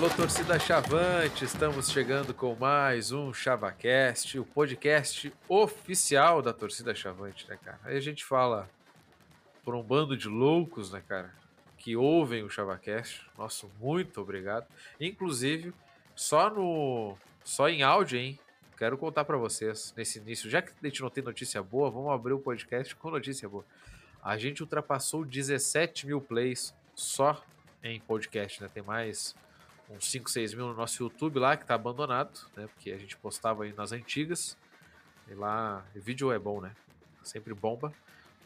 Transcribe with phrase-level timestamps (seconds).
[0.00, 7.46] Alô, torcida Chavante, estamos chegando com mais um ChavaCast, o podcast oficial da torcida Chavante,
[7.46, 7.78] né, cara?
[7.84, 8.66] Aí a gente fala
[9.62, 11.30] por um bando de loucos, né, cara,
[11.76, 13.30] que ouvem o ChavaCast.
[13.36, 14.66] Nosso muito obrigado.
[14.98, 15.74] Inclusive,
[16.16, 17.14] só no
[17.44, 18.38] só em áudio, hein?
[18.78, 22.10] Quero contar para vocês nesse início, já que a gente não tem notícia boa, vamos
[22.10, 23.66] abrir o podcast com notícia boa.
[24.24, 27.44] A gente ultrapassou 17 mil plays só
[27.84, 28.70] em podcast, né?
[28.72, 29.36] Tem mais
[29.90, 32.68] uns 5, 6 mil no nosso YouTube lá, que tá abandonado, né?
[32.68, 34.56] Porque a gente postava aí nas antigas.
[35.28, 36.72] E lá, vídeo é bom, né?
[37.22, 37.92] Sempre bomba.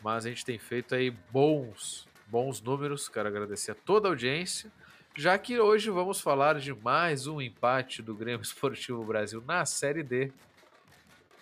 [0.03, 3.09] Mas a gente tem feito aí bons, bons números.
[3.09, 4.71] Quero agradecer a toda a audiência.
[5.17, 10.03] Já que hoje vamos falar de mais um empate do Grêmio Esportivo Brasil na Série
[10.03, 10.33] D.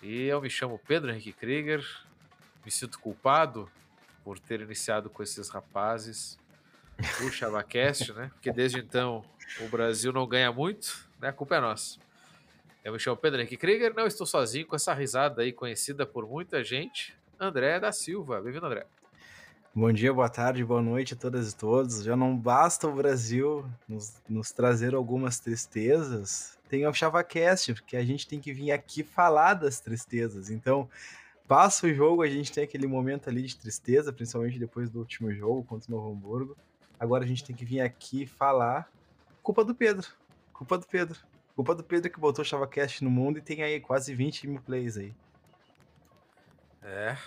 [0.01, 1.83] E eu me chamo Pedro Henrique Krieger.
[2.63, 3.69] Me sinto culpado
[4.23, 6.37] por ter iniciado com esses rapazes
[7.21, 8.31] o ChavaCast, né?
[8.33, 9.23] Porque desde então
[9.61, 11.29] o Brasil não ganha muito, né?
[11.29, 11.99] A culpa é nossa.
[12.83, 16.27] Eu me chamo Pedro Henrique Krieger, não estou sozinho com essa risada aí conhecida por
[16.27, 17.15] muita gente.
[17.39, 18.41] André da Silva.
[18.41, 18.85] Bem-vindo, André.
[19.75, 22.03] Bom dia, boa tarde, boa noite a todas e todos.
[22.03, 28.03] Já não basta o Brasil nos, nos trazer algumas tristezas, tem o ChavaCast, porque a
[28.03, 30.51] gente tem que vir aqui falar das tristezas.
[30.51, 30.87] Então,
[31.47, 35.33] passa o jogo, a gente tem aquele momento ali de tristeza, principalmente depois do último
[35.33, 36.57] jogo contra o Novo Hamburgo.
[36.99, 38.87] Agora a gente tem que vir aqui falar.
[39.43, 40.07] Culpa do Pedro.
[40.53, 41.19] Culpa do Pedro.
[41.53, 44.61] Culpa do Pedro que botou o ChavaCast no mundo e tem aí quase 20 mil
[44.61, 45.13] plays aí.
[46.81, 47.17] É.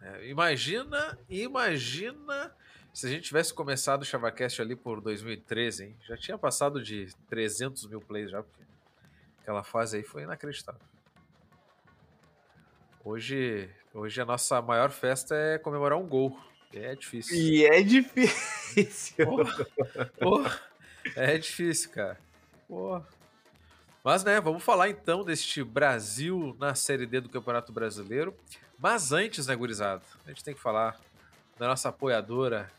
[0.00, 2.54] é imagina, imagina
[2.92, 5.96] se a gente tivesse começado o ChavaCast ali por 2013, hein?
[6.08, 8.62] Já tinha passado de 300 mil plays já, porque
[9.40, 10.80] aquela fase aí foi inacreditável.
[13.04, 16.38] Hoje, hoje a nossa maior festa é comemorar um gol.
[16.72, 17.36] É difícil.
[17.36, 19.26] E é difícil.
[19.26, 19.64] Porra,
[20.18, 20.60] porra,
[21.16, 22.18] é difícil, cara.
[22.68, 23.06] Porra.
[24.02, 28.34] Mas, né, vamos falar então deste Brasil na Série D do Campeonato Brasileiro.
[28.78, 30.98] Mas antes, né, gurizada, a gente tem que falar
[31.58, 32.70] da nossa apoiadora,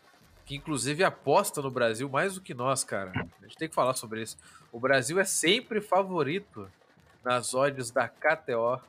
[0.45, 3.11] que inclusive aposta no Brasil mais do que nós, cara.
[3.39, 4.37] A gente tem que falar sobre isso.
[4.71, 6.67] O Brasil é sempre favorito
[7.23, 8.81] nas odds da KTO,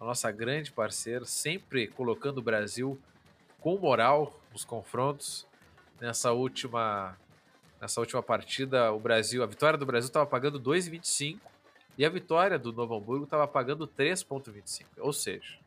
[0.00, 2.98] a nossa grande parceira, sempre colocando o Brasil
[3.60, 5.46] com moral nos confrontos.
[6.00, 7.18] Nessa última
[7.80, 11.38] nessa última partida, o Brasil, a vitória do Brasil estava pagando 2,25
[11.98, 14.84] e a vitória do Novo Hamburgo estava pagando 3,25.
[14.98, 15.58] Ou seja,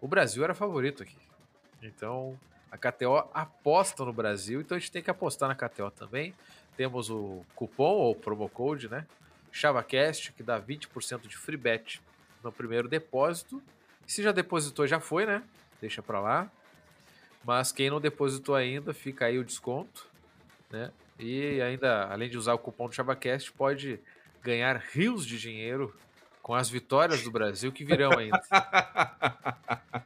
[0.00, 1.16] o Brasil era favorito aqui.
[1.82, 2.38] Então,
[2.70, 6.34] a KTO aposta no Brasil, então a gente tem que apostar na KTO também.
[6.76, 9.06] Temos o cupom ou promo code, né?
[9.50, 12.00] ChavaCast, que dá 20% de free bet
[12.42, 13.62] no primeiro depósito.
[14.06, 15.42] Se já depositou, já foi, né?
[15.80, 16.50] Deixa para lá.
[17.44, 20.06] Mas quem não depositou ainda, fica aí o desconto,
[20.70, 20.90] né?
[21.18, 24.00] E ainda, além de usar o cupom do ChavaCast, pode
[24.42, 25.94] ganhar rios de dinheiro
[26.42, 28.40] com as vitórias do Brasil que virão ainda.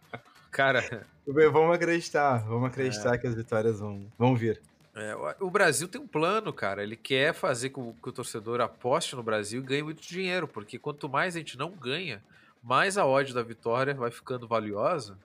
[0.51, 1.07] Cara.
[1.27, 3.19] Vamos acreditar, vamos acreditar é...
[3.19, 4.61] que as vitórias vão, vão vir.
[4.95, 6.83] É, o Brasil tem um plano, cara.
[6.83, 10.79] Ele quer fazer com que o torcedor aposte no Brasil e ganhe muito dinheiro, porque
[10.79, 12.23] quanto mais a gente não ganha,
[12.63, 15.19] mais a odd da vitória vai ficando valiosa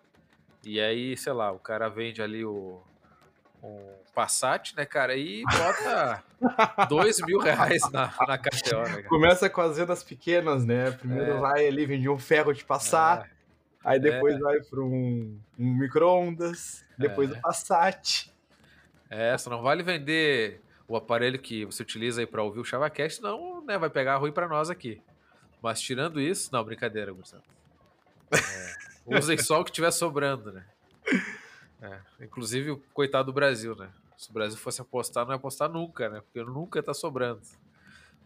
[0.63, 2.81] e aí, sei lá, o cara vende ali o
[3.63, 6.23] um Passat, né, cara, e bota
[6.89, 10.91] dois mil reais na, na KTO, né, Começa com as vendas pequenas, né?
[10.91, 11.39] Primeiro é.
[11.39, 13.29] vai ali, vende um ferro de passar, é.
[13.83, 14.39] aí depois é.
[14.39, 17.33] vai para um, um micro-ondas, depois é.
[17.33, 18.31] o Passat.
[19.09, 23.63] É, não vale vender o aparelho que você utiliza aí para ouvir o ChavaCast, não,
[23.65, 25.01] né, vai pegar ruim para nós aqui.
[25.61, 27.43] Mas tirando isso, não, brincadeira, Gustavo.
[28.31, 29.17] É.
[29.17, 30.65] Usem só o que tiver sobrando, né?
[31.81, 33.89] É, inclusive, o coitado do Brasil, né?
[34.21, 36.21] Se o Brasil fosse apostar, não ia apostar nunca, né?
[36.21, 37.41] Porque nunca tá sobrando.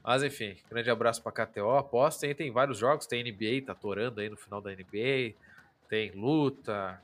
[0.03, 1.71] Mas enfim, grande abraço pra KTO.
[1.71, 5.35] Apostem, tem vários jogos, tem NBA, tá torando aí no final da NBA,
[5.87, 7.01] tem luta,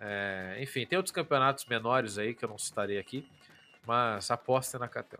[0.00, 3.28] é, enfim, tem outros campeonatos menores aí que eu não citarei aqui,
[3.84, 5.18] mas apostem na KTO.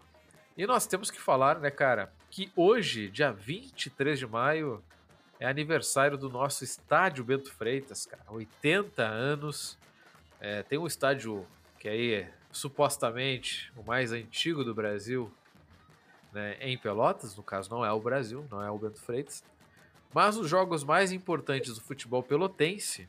[0.57, 4.81] E nós temos que falar, né, cara, que hoje, dia 23 de maio,
[5.41, 8.23] é aniversário do nosso estádio Bento Freitas, cara.
[8.29, 9.77] 80 anos.
[10.41, 11.45] É, tem um estádio
[11.81, 15.33] que aí é supostamente o mais antigo do Brasil,
[16.33, 19.45] né, em Pelotas, no caso não é o Brasil, não é o Bento Freitas.
[20.13, 23.09] Mas os jogos mais importantes do futebol pelotense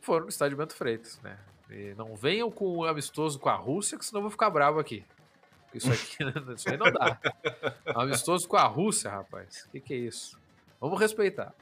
[0.00, 1.38] foram no estádio Bento Freitas, né?
[1.70, 4.50] E não venham com o um amistoso com a Rússia, que senão eu vou ficar
[4.50, 5.04] bravo aqui.
[5.72, 6.16] Isso aqui
[6.56, 7.18] isso aí não dá.
[7.94, 9.64] Amistoso com a Rússia, rapaz.
[9.66, 10.38] O que, que é isso?
[10.80, 11.54] Vamos respeitar.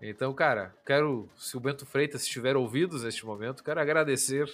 [0.00, 4.48] Então, cara, quero, se o Bento Freitas estiver ouvidos neste momento, quero agradecer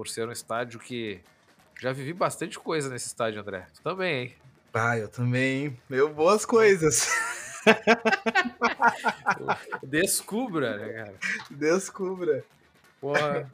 [0.00, 1.20] por ser um estádio que
[1.78, 3.66] já vivi bastante coisa nesse estádio, André.
[3.74, 4.34] Tu também, hein?
[4.72, 5.78] Ah, eu também.
[5.90, 7.06] Meu, boas coisas.
[9.84, 11.14] Descubra, né, cara?
[11.50, 12.42] Descubra.
[12.98, 13.52] Porra.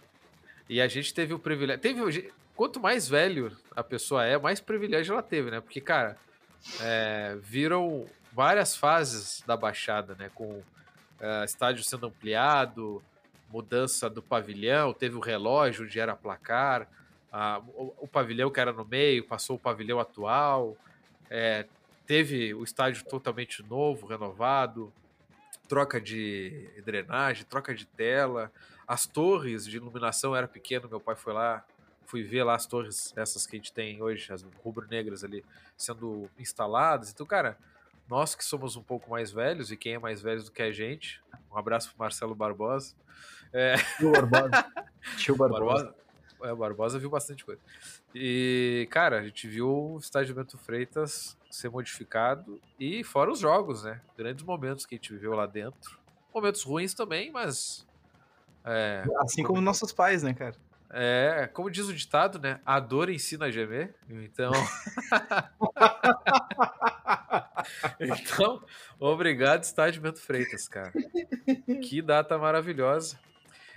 [0.69, 1.82] E a gente teve o privilégio.
[1.82, 5.60] Teve, quanto mais velho a pessoa é, mais privilégio ela teve, né?
[5.60, 6.16] Porque, cara,
[6.81, 10.31] é, viram várias fases da Baixada, né?
[10.32, 10.62] Com
[11.19, 13.02] é, estádio sendo ampliado,
[13.50, 16.88] mudança do pavilhão, teve o relógio onde era placar,
[17.32, 20.76] a, o, o, pavilhão que era no meio, passou o pavilhão atual,
[21.31, 21.66] é,
[22.06, 24.93] teve o estádio totalmente novo, renovado,
[25.69, 28.50] troca de drenagem, troca de tela,
[28.87, 31.64] as torres de iluminação era pequeno, meu pai foi lá,
[32.06, 35.44] fui ver lá as torres, essas que a gente tem hoje, as rubro-negras ali,
[35.76, 37.10] sendo instaladas.
[37.10, 37.58] Então, cara,
[38.08, 40.73] nós que somos um pouco mais velhos, e quem é mais velho do que a
[40.73, 42.94] gente, um abraço pro Marcelo Barbosa.
[43.53, 43.76] É...
[43.99, 44.73] Tio Barbosa.
[45.19, 45.85] Tio Barbosa.
[45.85, 46.06] Barbosa.
[46.43, 47.61] É, o Barbosa viu bastante coisa.
[48.14, 53.85] E, cara, a gente viu o estádio Bento Freitas ser modificado e fora os jogos,
[53.85, 54.00] né?
[54.17, 55.99] Grandes momentos que a gente viveu lá dentro.
[56.35, 57.87] Momentos ruins também, mas.
[58.64, 60.55] É, assim como nossos pais, né, cara?
[60.91, 62.61] É, como diz o ditado, né?
[62.65, 63.94] A dor ensina a gemer.
[64.09, 64.53] Então.
[68.00, 68.62] então,
[68.99, 70.93] obrigado, Estádio Bento Freitas, cara.
[71.83, 73.19] Que data maravilhosa.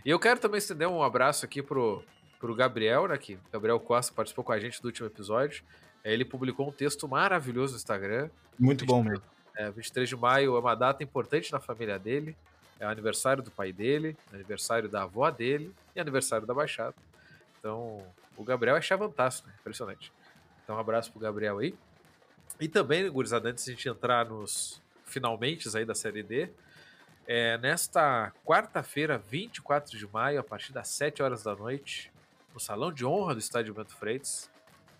[0.05, 2.03] E eu quero também estender um abraço aqui pro,
[2.39, 3.17] pro Gabriel, né?
[3.17, 5.63] Que Gabriel Costa participou com a gente do último episódio.
[6.03, 8.29] Ele publicou um texto maravilhoso no Instagram.
[8.57, 9.23] Muito 23, bom mesmo.
[9.57, 12.37] É, 23 de maio é uma data importante na família dele.
[12.79, 16.95] É aniversário do pai dele, aniversário da avó dele e aniversário da Baixada.
[17.59, 18.05] Então,
[18.37, 19.53] o Gabriel é chavantaço, né?
[19.59, 20.13] Impressionante.
[20.63, 21.75] Então, um abraço pro Gabriel aí.
[22.59, 26.49] E também, gurizada, antes de a gente entrar nos finalmente aí da Série D,
[27.27, 32.11] é, nesta quarta-feira, 24 de maio, a partir das 7 horas da noite,
[32.53, 34.49] no Salão de Honra do Estádio Bento Freitas,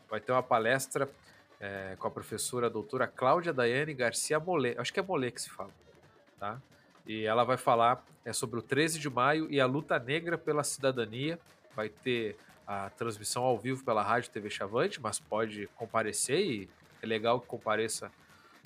[0.10, 1.10] vai ter uma palestra
[1.60, 4.76] é, com a professora a doutora Cláudia Daiane Garcia Molê.
[4.78, 5.72] Acho que é Molê que se fala,
[6.40, 6.62] tá?
[7.10, 10.64] E ela vai falar é, sobre o 13 de maio e a luta negra pela
[10.64, 11.40] cidadania.
[11.76, 16.70] Vai ter a transmissão ao vivo pela Rádio TV Chavante, mas pode comparecer e
[17.02, 18.12] é legal que compareça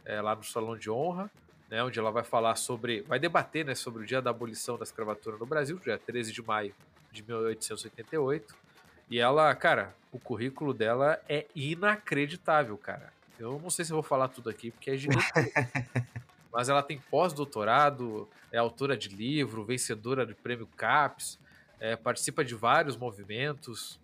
[0.04, 1.32] é, lá no Salão de Honra,
[1.70, 4.84] né, onde ela vai falar sobre, vai debater né, sobre o dia da abolição da
[4.84, 6.76] escravatura no Brasil, dia 13 de maio
[7.14, 8.54] de 1888.
[9.10, 13.14] E ela, cara, o currículo dela é inacreditável, cara.
[13.40, 15.32] Eu não sei se vou falar tudo aqui, porque é gigante.
[16.54, 21.40] mas ela tem pós-doutorado, é autora de livro, vencedora do prêmio CAPES,
[21.80, 24.00] é, participa de vários movimentos,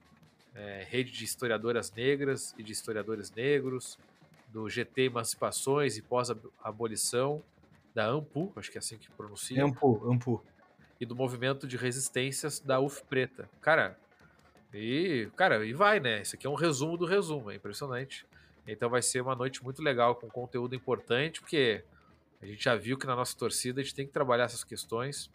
[0.55, 3.97] é, rede de historiadoras negras e de historiadores negros,
[4.47, 7.43] do GT Emancipações e Pós-Abolição,
[7.93, 9.63] da AMPU, acho que é assim que pronuncia.
[9.63, 10.43] AMPU, AMPU.
[10.99, 13.47] E do movimento de resistências da UF Preta.
[13.61, 13.97] Cara,
[14.73, 16.21] e, cara, e vai, né?
[16.21, 18.25] Isso aqui é um resumo do resumo, é impressionante.
[18.67, 21.83] Então vai ser uma noite muito legal, com conteúdo importante, porque
[22.41, 25.29] a gente já viu que na nossa torcida a gente tem que trabalhar essas questões.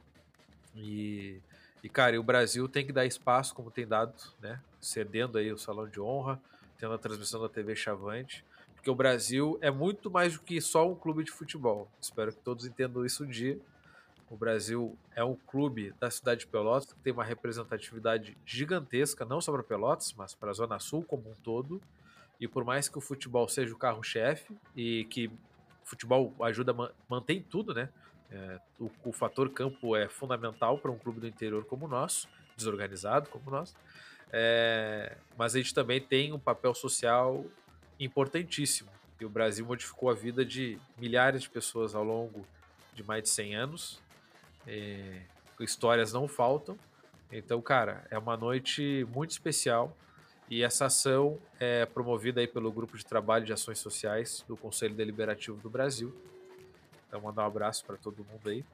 [0.75, 1.39] E,
[1.83, 4.61] e, cara, e o Brasil tem que dar espaço, como tem dado, né?
[4.81, 6.41] Cedendo aí o salão de honra,
[6.79, 8.45] tendo a transmissão da TV Chavante.
[8.75, 11.89] Porque o Brasil é muito mais do que só um clube de futebol.
[12.01, 13.59] Espero que todos entendam isso um dia.
[14.31, 19.41] O Brasil é um clube da cidade de Pelotas que tem uma representatividade gigantesca, não
[19.41, 21.81] só para Pelotas, mas para a Zona Sul como um todo.
[22.41, 25.31] E por mais que o futebol seja o carro-chefe e que
[25.85, 26.75] futebol ajuda,
[27.09, 27.89] mantém tudo, né?
[28.31, 32.29] É, o, o, fator campo é fundamental para um clube do interior como o nosso,
[32.57, 33.77] desorganizado como o nosso.
[34.33, 37.45] É, mas a gente também tem um papel social
[38.01, 38.91] importantíssimo.
[39.21, 42.45] E o Brasil modificou a vida de milhares de pessoas ao longo
[42.93, 44.03] de mais de 100 anos.
[44.67, 45.21] É,
[45.61, 46.77] histórias não faltam.
[47.31, 49.97] Então, cara, é uma noite muito especial.
[50.49, 54.95] E essa ação é promovida aí pelo Grupo de Trabalho de Ações Sociais do Conselho
[54.95, 56.15] Deliberativo do Brasil.
[57.09, 58.65] Então, mandar um abraço para todo mundo aí.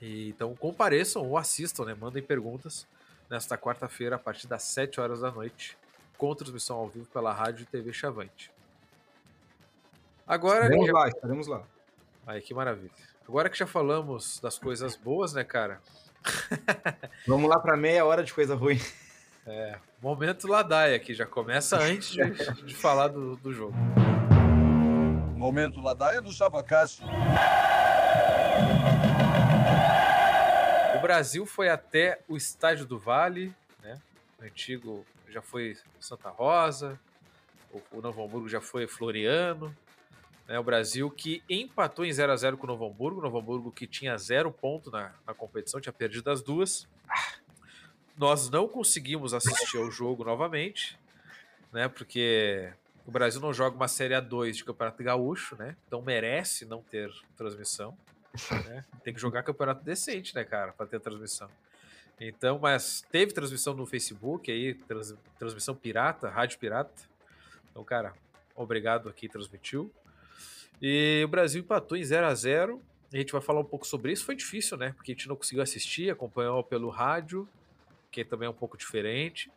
[0.00, 1.94] E, então, compareçam ou assistam, né?
[1.94, 2.86] Mandem perguntas
[3.28, 5.76] nesta quarta-feira, a partir das 7 horas da noite,
[6.16, 8.50] com transmissão ao vivo pela Rádio e TV Chavante.
[10.26, 10.68] Agora.
[10.68, 11.62] Vamos lá, estaremos lá.
[12.26, 12.90] Aí, que maravilha.
[13.26, 15.80] Agora que já falamos das coisas boas, né, cara?
[17.26, 18.78] Vamos lá para meia hora de coisa ruim.
[19.50, 22.22] É, momento Ladaia aqui, já começa antes de,
[22.64, 23.74] de falar do, do jogo.
[25.36, 27.02] Momento Ladaia do Chavacast.
[30.96, 33.98] O Brasil foi até o Estádio do Vale, né?
[34.38, 37.00] O antigo já foi Santa Rosa,
[37.72, 39.74] o, o Novo Hamburgo já foi Floriano.
[40.46, 40.58] Né?
[40.58, 43.20] O Brasil que empatou em 0 a 0 com o Novo Hamburgo.
[43.20, 46.86] O Novo Hamburgo que tinha zero ponto na, na competição, tinha perdido as duas.
[48.18, 50.98] Nós não conseguimos assistir ao jogo novamente,
[51.72, 51.88] né?
[51.88, 52.72] Porque
[53.08, 55.74] O Brasil não joga uma Série A2 de Campeonato Gaúcho, né?
[55.86, 57.96] Então merece não ter transmissão.
[58.66, 58.84] Né?
[59.02, 61.48] Tem que jogar campeonato decente, né, cara, para ter transmissão.
[62.20, 67.02] Então, mas teve transmissão no Facebook aí, trans, transmissão pirata, rádio pirata.
[67.70, 68.12] Então, cara,
[68.54, 69.90] obrigado aqui, transmitiu.
[70.82, 74.12] E o Brasil empatou em 0 a 0 A gente vai falar um pouco sobre
[74.12, 74.26] isso.
[74.26, 74.92] Foi difícil, né?
[74.92, 77.48] Porque a gente não conseguiu assistir, acompanhou pelo rádio,
[78.10, 79.50] que também é um pouco diferente.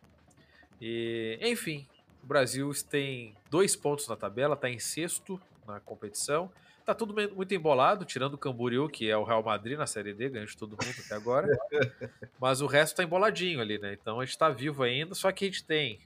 [0.80, 1.86] E, enfim,
[2.22, 6.50] o Brasil tem dois pontos na tabela, está em sexto na competição.
[6.84, 10.28] Tá tudo muito embolado, tirando o Camboriú, que é o Real Madrid na Série D,
[10.28, 11.46] ganhou de todo mundo até agora.
[12.40, 13.92] Mas o resto tá emboladinho ali, né?
[13.92, 16.00] Então a gente tá vivo ainda, só que a gente tem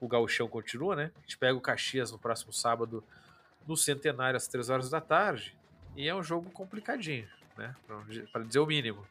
[0.00, 1.10] o gauchão continua, né?
[1.16, 3.04] A gente pega o Caxias no próximo sábado
[3.66, 5.56] no Centenário às 3 horas da tarde.
[5.96, 7.74] E é um jogo complicadinho, né?
[8.32, 9.04] Para dizer o mínimo.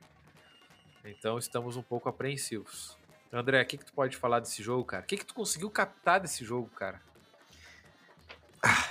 [1.06, 2.98] Então estamos um pouco apreensivos.
[3.32, 5.04] André, o que, que tu pode falar desse jogo, cara?
[5.04, 7.00] O que, que tu conseguiu captar desse jogo, cara?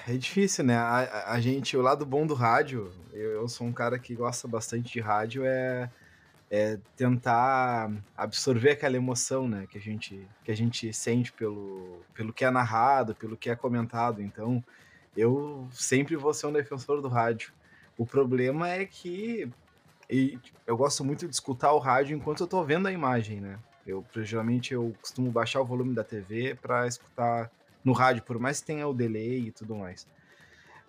[0.09, 0.77] É difícil, né?
[0.77, 4.49] A, a, gente, o lado bom do rádio, eu, eu, sou um cara que gosta
[4.49, 5.91] bastante de rádio, é,
[6.51, 9.67] é tentar absorver aquela emoção, né?
[9.69, 13.57] Que a gente, que a gente sente pelo, pelo que é narrado, pelo que é
[13.57, 14.23] comentado.
[14.23, 14.65] Então,
[15.15, 17.53] eu sempre vou ser um defensor do rádio.
[17.99, 19.51] O problema é que
[20.11, 23.59] e eu gosto muito de escutar o rádio enquanto eu tô vendo a imagem, né?
[23.87, 27.51] Eu geralmente eu costumo baixar o volume da TV para escutar
[27.85, 30.07] no rádio, por mais que tenha o delay e tudo mais.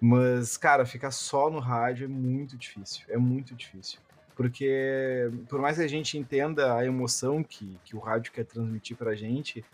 [0.02, 3.06] Mas, cara, ficar só no rádio é muito difícil.
[3.10, 4.00] É muito difícil.
[4.36, 8.96] Porque, por mais que a gente entenda a emoção que, que o rádio quer transmitir
[8.96, 9.66] pra gente,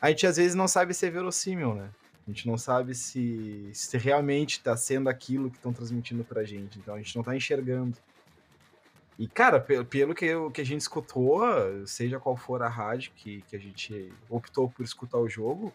[0.00, 1.90] a gente às vezes não sabe se é verossímil, né?
[2.26, 6.78] A gente não sabe se, se realmente está sendo aquilo que estão transmitindo pra gente.
[6.78, 7.96] Então a gente não está enxergando.
[9.18, 11.40] E, cara, pelo, que, que a gente escutou,
[11.86, 15.72] seja qual for a rádio que, que a gente optou por escutar o jogo,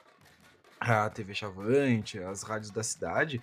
[0.79, 3.41] a TV Chavante, as rádios da cidade.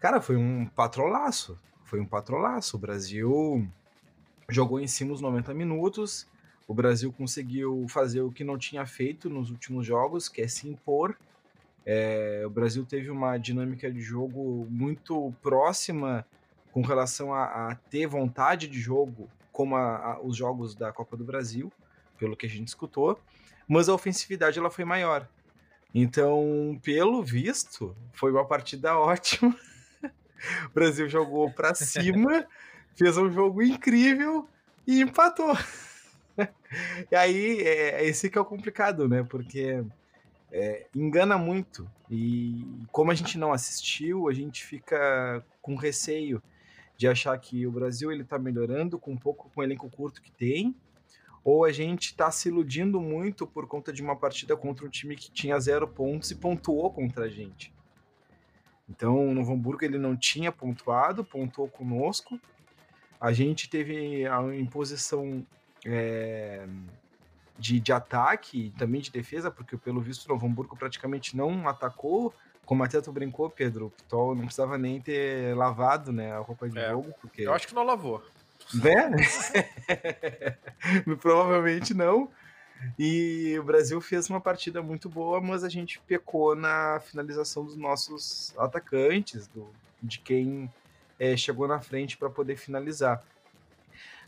[0.00, 1.58] Cara, foi um patrolaço.
[1.84, 2.76] Foi um patrolaço.
[2.76, 3.68] O Brasil
[4.48, 6.28] jogou em cima os 90 minutos.
[6.68, 10.68] O Brasil conseguiu fazer o que não tinha feito nos últimos jogos, que é se
[10.68, 11.16] impor.
[11.84, 16.24] É, o Brasil teve uma dinâmica de jogo muito próxima
[16.72, 21.16] com relação a, a ter vontade de jogo, como a, a, os jogos da Copa
[21.16, 21.72] do Brasil,
[22.18, 23.18] pelo que a gente escutou,
[23.66, 25.28] mas a ofensividade ela foi maior.
[25.94, 29.54] Então, pelo visto, foi uma partida ótima.
[30.66, 32.46] o Brasil jogou para cima,
[32.96, 34.48] fez um jogo incrível
[34.86, 35.56] e empatou.
[37.10, 39.22] e aí, é, esse que é o complicado, né?
[39.22, 39.84] Porque
[40.52, 41.88] é, engana muito.
[42.10, 46.42] E como a gente não assistiu, a gente fica com receio
[46.98, 50.20] de achar que o Brasil ele está melhorando com um pouco com o elenco curto
[50.20, 50.74] que tem,
[51.44, 55.14] ou a gente está se iludindo muito por conta de uma partida contra um time
[55.14, 57.72] que tinha zero pontos e pontuou contra a gente.
[58.90, 62.38] Então, o Novo Hamburgo ele não tinha pontuado, pontuou conosco.
[63.20, 65.46] A gente teve a imposição
[65.86, 66.66] é,
[67.56, 71.68] de, de ataque e também de defesa, porque pelo visto o Novo Hamburgo praticamente não
[71.68, 72.34] atacou.
[72.68, 76.68] Como até tu brincou, Pedro, o Pitol não precisava nem ter lavado né, a roupa
[76.68, 77.14] de é, jogo.
[77.18, 77.40] Porque...
[77.40, 78.22] Eu acho que não lavou.
[78.74, 79.10] Né?
[81.18, 82.30] Provavelmente não.
[82.98, 87.74] E o Brasil fez uma partida muito boa, mas a gente pecou na finalização dos
[87.74, 89.72] nossos atacantes, do,
[90.02, 90.70] de quem
[91.18, 93.24] é, chegou na frente para poder finalizar.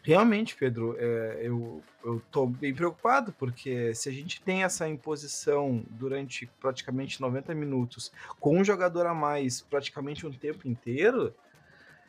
[0.03, 1.83] Realmente, Pedro, é, eu,
[2.31, 8.59] tô bem preocupado, porque se a gente tem essa imposição durante praticamente 90 minutos, com
[8.59, 11.35] um jogador a mais praticamente um tempo inteiro,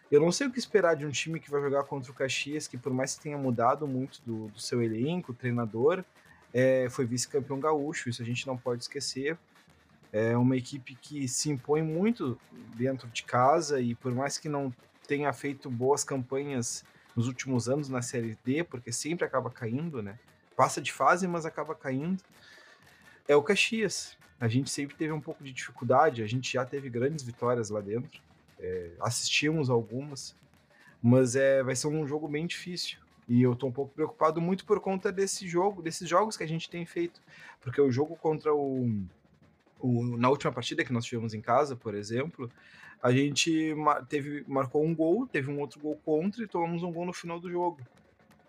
[0.10, 2.66] eu não sei o que esperar de um time que vai jogar contra o Caxias,
[2.68, 6.04] que por mais que tenha mudado muito do, do seu elenco, treinador,
[6.54, 9.38] é, foi vice-campeão gaúcho, isso a gente não pode esquecer.
[10.14, 12.38] É uma equipe que se impõe muito
[12.76, 14.74] dentro de casa e por mais que não
[15.08, 16.84] tenha feito boas campanhas
[17.15, 20.18] nos últimos anos na Série D, porque sempre acaba caindo, né?
[20.56, 22.24] Passa de fase, mas acaba caindo.
[23.27, 24.18] É o Caxias.
[24.39, 27.80] A gente sempre teve um pouco de dificuldade, a gente já teve grandes vitórias lá
[27.80, 28.22] dentro
[28.62, 30.36] é, assistimos algumas,
[31.01, 33.00] mas é, vai ser um jogo bem difícil.
[33.27, 36.48] E eu tô um pouco preocupado muito por conta desse jogo, desses jogos que a
[36.48, 37.22] gente tem feito.
[37.62, 39.03] Porque o jogo contra o,
[39.82, 42.50] o na última partida que nós tivemos em casa, por exemplo,
[43.02, 43.76] a gente
[44.08, 47.40] teve, marcou um gol, teve um outro gol contra e tomamos um gol no final
[47.40, 47.80] do jogo.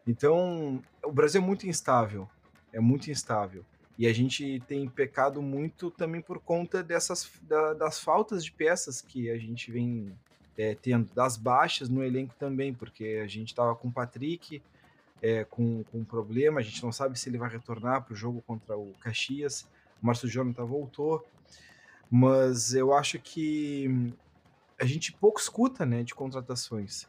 [0.07, 2.29] Então, o Brasil é muito instável.
[2.73, 3.65] É muito instável.
[3.99, 9.01] E a gente tem pecado muito também por conta dessas da, das faltas de peças
[9.01, 10.13] que a gente vem
[10.57, 14.63] é, tendo, das baixas no elenco também, porque a gente estava com o Patrick
[15.21, 18.17] é, com, com um problema, a gente não sabe se ele vai retornar para o
[18.17, 19.69] jogo contra o Caxias,
[20.03, 21.25] o Márcio Jonathan voltou,
[22.11, 24.13] Mas eu acho que
[24.79, 27.07] a gente pouco escuta, né, de contratações.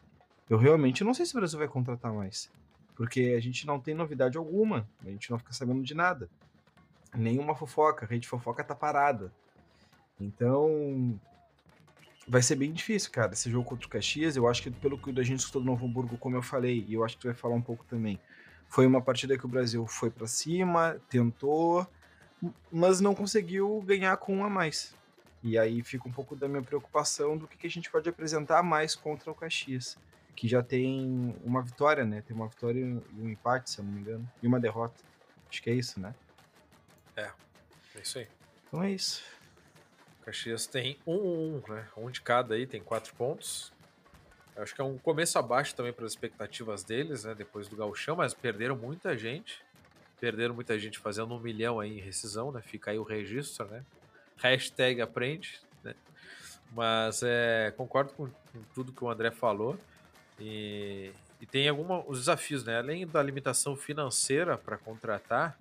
[0.49, 2.49] Eu realmente não sei se o Brasil vai contratar mais.
[2.95, 4.87] Porque a gente não tem novidade alguma.
[5.03, 6.29] A gente não fica sabendo de nada.
[7.15, 8.05] Nenhuma fofoca.
[8.05, 9.33] A rede fofoca tá parada.
[10.19, 11.19] Então.
[12.25, 14.37] Vai ser bem difícil, cara, esse jogo contra o Caxias.
[14.37, 16.93] Eu acho que, pelo que a gente escutou do Novo Hamburgo, como eu falei, e
[16.93, 18.17] eu acho que tu vai falar um pouco também,
[18.69, 21.85] foi uma partida que o Brasil foi para cima, tentou,
[22.71, 24.95] mas não conseguiu ganhar com um a mais.
[25.43, 28.63] E aí fica um pouco da minha preocupação do que, que a gente pode apresentar
[28.63, 29.97] mais contra o Caxias,
[30.35, 32.23] que já tem uma vitória, né?
[32.25, 35.03] Tem uma vitória e um empate, se eu não me engano, e uma derrota.
[35.49, 36.15] Acho que é isso, né?
[37.15, 37.29] É,
[37.95, 38.27] é isso aí.
[38.67, 39.21] Então é isso.
[40.21, 41.85] O Caxias tem um, um, né?
[41.97, 43.73] Um de cada aí, tem quatro pontos.
[44.55, 47.35] Eu acho que é um começo abaixo também para as expectativas deles, né?
[47.35, 49.61] Depois do gauchão, mas perderam muita gente.
[50.23, 52.61] Perderam muita gente fazendo um milhão aí em rescisão, né?
[52.61, 53.83] Fica aí o registro, né?
[54.37, 55.93] Hashtag aprende, né?
[56.71, 59.77] Mas é, concordo com, com, tudo que o André falou.
[60.39, 61.11] E,
[61.41, 62.77] e tem alguns os desafios, né?
[62.77, 65.57] Além da limitação financeira para contratar,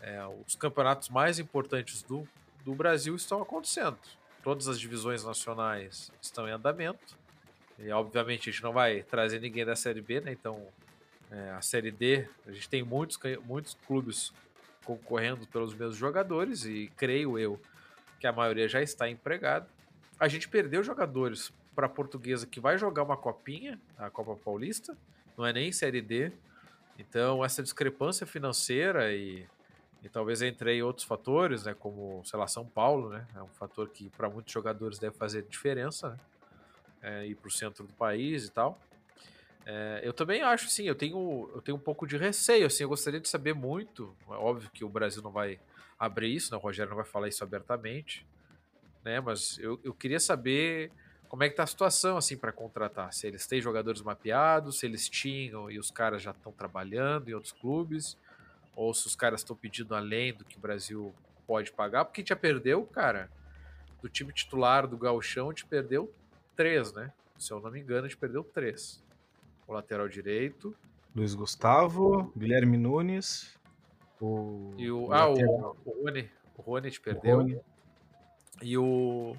[0.00, 2.28] é, os campeonatos mais importantes do,
[2.64, 3.98] do Brasil estão acontecendo.
[4.44, 7.18] Todas as divisões nacionais estão em andamento.
[7.76, 10.30] E obviamente a gente não vai trazer ninguém da Série B, né?
[10.30, 10.64] Então
[11.30, 14.32] é, a Série D, a gente tem muitos, muitos clubes
[14.84, 17.60] concorrendo pelos mesmos jogadores e creio eu
[18.18, 19.68] que a maioria já está empregado.
[20.18, 24.96] A gente perdeu jogadores para a portuguesa que vai jogar uma copinha, a Copa Paulista,
[25.36, 26.32] não é nem Série D.
[26.98, 29.46] Então, essa discrepância financeira e,
[30.02, 33.88] e talvez entre outros fatores, né, como, sei lá, São Paulo, né, é um fator
[33.88, 36.18] que para muitos jogadores deve fazer diferença, né,
[37.02, 38.78] é, ir para o centro do país e tal.
[39.72, 42.88] É, eu também acho, sim, eu tenho, eu tenho um pouco de receio, assim, eu
[42.88, 45.60] gostaria de saber muito, é óbvio que o Brasil não vai
[45.96, 46.56] abrir isso, né?
[46.58, 48.26] O Rogério não vai falar isso abertamente,
[49.04, 49.20] né?
[49.20, 50.90] Mas eu, eu queria saber
[51.28, 54.86] como é que tá a situação assim para contratar, se eles têm jogadores mapeados, se
[54.86, 58.18] eles tinham e os caras já estão trabalhando em outros clubes,
[58.74, 61.14] ou se os caras estão pedindo além do que o Brasil
[61.46, 63.30] pode pagar, porque já perdeu, cara,
[64.02, 66.12] do time titular do Gauchão, a gente perdeu
[66.56, 67.12] três, né?
[67.38, 69.00] Se eu não me engano, a gente perdeu três.
[69.70, 70.74] O lateral direito.
[71.14, 73.56] Luiz Gustavo, Guilherme Nunes,
[74.20, 76.28] o, e o, o ah, o, o Rony.
[76.56, 77.36] O Rony te perdeu.
[77.36, 77.60] Rony.
[78.60, 79.36] E o.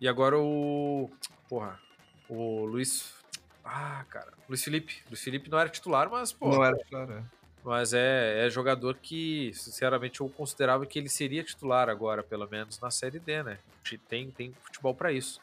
[0.00, 1.10] E agora o.
[1.48, 1.80] Porra.
[2.28, 3.12] O Luiz.
[3.64, 4.32] Ah, cara.
[4.48, 5.02] Luiz Felipe.
[5.08, 6.50] Luiz Felipe não era titular, mas, pô.
[6.50, 7.24] Não era titular, é.
[7.64, 12.78] Mas é, é jogador que, sinceramente, eu considerava que ele seria titular agora, pelo menos
[12.78, 13.58] na Série D, né?
[14.06, 15.40] Tem, tem futebol para isso.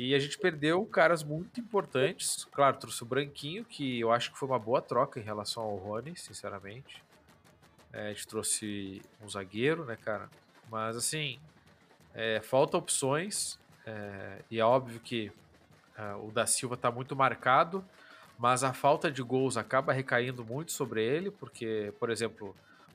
[0.00, 2.44] E a gente perdeu caras muito importantes.
[2.52, 5.74] Claro, trouxe o Branquinho, que eu acho que foi uma boa troca em relação ao
[5.74, 7.02] Rony, sinceramente.
[7.92, 10.30] É, a gente trouxe um zagueiro, né, cara?
[10.70, 11.40] Mas assim,
[12.14, 13.58] é, falta opções.
[13.84, 15.32] É, e é óbvio que
[15.96, 17.84] é, o da Silva está muito marcado,
[18.38, 22.54] mas a falta de gols acaba recaindo muito sobre ele, porque, por exemplo,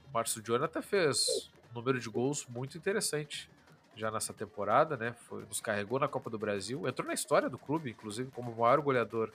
[0.09, 3.51] o Márcio Jonathan fez um número de gols muito interessante
[3.95, 5.13] já nessa temporada, né?
[5.27, 8.59] Foi, nos carregou na Copa do Brasil, entrou na história do clube, inclusive, como o
[8.59, 9.31] maior goleador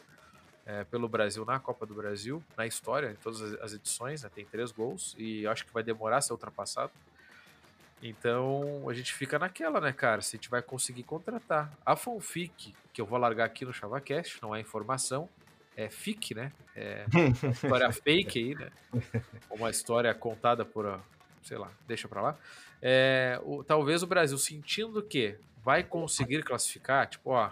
[0.66, 4.44] é, pelo Brasil na Copa do Brasil, na história, em todas as edições, né, tem
[4.44, 6.92] três gols e acho que vai demorar a ser ultrapassado.
[8.02, 10.20] Então a gente fica naquela, né, cara?
[10.20, 11.72] Se a gente vai conseguir contratar.
[11.84, 15.28] A Fonfic, que eu vou largar aqui no ChavaCast, não é informação,
[15.76, 16.52] é fic, né?
[16.76, 18.70] É uma história fake aí, né?
[19.50, 21.00] Uma história contada por,
[21.42, 22.38] sei lá, deixa pra lá.
[22.80, 27.50] É, o, talvez o Brasil sentindo que vai conseguir classificar, tipo, ó,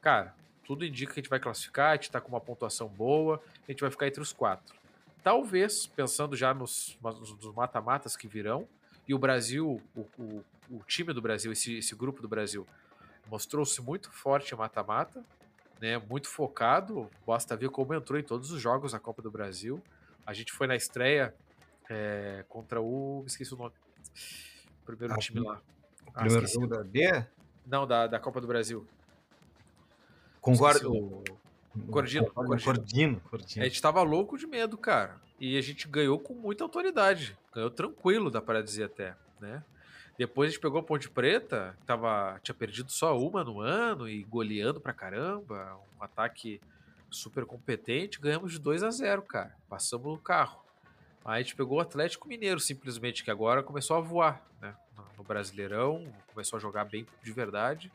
[0.00, 3.42] cara, tudo indica que a gente vai classificar, a gente está com uma pontuação boa,
[3.66, 4.76] a gente vai ficar entre os quatro.
[5.22, 8.68] Talvez, pensando já nos, nos mata-matas que virão,
[9.06, 12.66] e o Brasil, o, o, o time do Brasil, esse, esse grupo do Brasil,
[13.30, 15.24] mostrou-se muito forte mata-mata,
[15.80, 17.10] né, muito focado.
[17.26, 19.82] Basta ver como entrou em todos os jogos da Copa do Brasil.
[20.26, 21.34] A gente foi na estreia
[21.88, 23.24] é, contra o.
[23.26, 23.74] Esqueci o nome.
[24.88, 25.60] Primeiro ah, time lá.
[26.14, 27.26] Ah, primeiro jogo da D?
[27.66, 28.86] Não, da, da Copa do Brasil.
[30.40, 30.90] Concordo.
[30.90, 31.24] O...
[31.76, 33.20] Gordino, Gordino.
[33.58, 35.20] A gente tava louco de medo, cara.
[35.38, 37.36] E a gente ganhou com muita autoridade.
[37.54, 39.62] Ganhou tranquilo, dá para dizer até, né?
[40.16, 44.24] Depois a gente pegou a Ponte Preta, tava, tinha perdido só uma no ano e
[44.24, 45.78] goleando pra caramba.
[46.00, 46.60] Um ataque
[47.10, 48.18] super competente.
[48.18, 49.54] Ganhamos de 2 a 0 cara.
[49.68, 50.67] Passamos no carro.
[51.28, 54.74] Aí a gente pegou o Atlético Mineiro, simplesmente, que agora começou a voar, né?
[55.14, 57.92] No Brasileirão, começou a jogar bem de verdade.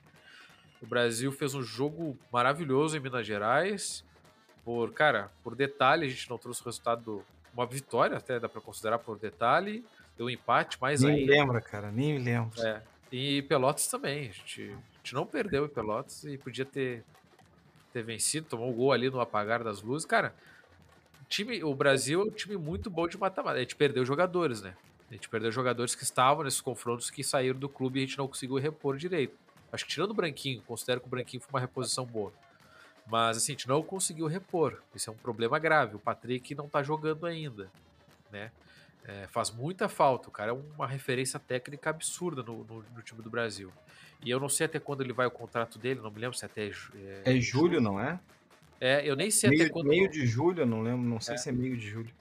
[0.80, 4.06] O Brasil fez um jogo maravilhoso em Minas Gerais.
[4.64, 7.26] Por, cara, por detalhe, a gente não trouxe o resultado.
[7.52, 9.84] Uma vitória, até dá para considerar por detalhe.
[10.16, 11.26] Deu um empate, mais nem aí.
[11.26, 12.62] Nem lembra, cara, nem lembro.
[12.62, 12.84] É.
[13.12, 14.30] E Pelotas também.
[14.30, 17.04] A gente, a gente não perdeu em Pelotas e podia ter,
[17.92, 20.06] ter vencido, tomou um gol ali no apagar das luzes.
[20.06, 20.36] Cara,
[21.34, 23.58] time, o Brasil é um time muito bom de mata-mata.
[23.58, 24.76] A gente perdeu jogadores, né?
[25.10, 28.18] A gente perdeu jogadores que estavam nesses confrontos que saíram do clube e a gente
[28.18, 29.36] não conseguiu repor direito.
[29.72, 32.32] Acho que tirando o Branquinho, considero que o Branquinho foi uma reposição boa.
[33.08, 34.80] Mas assim, a gente não conseguiu repor.
[34.96, 35.96] Isso é um problema grave.
[35.96, 37.70] O Patrick não tá jogando ainda,
[38.32, 38.52] né?
[39.06, 40.30] É, faz muita falta.
[40.30, 43.72] O cara é uma referência técnica absurda no, no, no, time do Brasil.
[44.24, 46.46] E eu não sei até quando ele vai o contrato dele, não me lembro se
[46.46, 46.68] até.
[46.68, 48.18] É, é julho, não é?
[48.86, 49.88] É, eu nem sei meio, até quando.
[49.88, 51.38] Meio de julho, não lembro, não sei é.
[51.38, 52.14] se é meio de julho.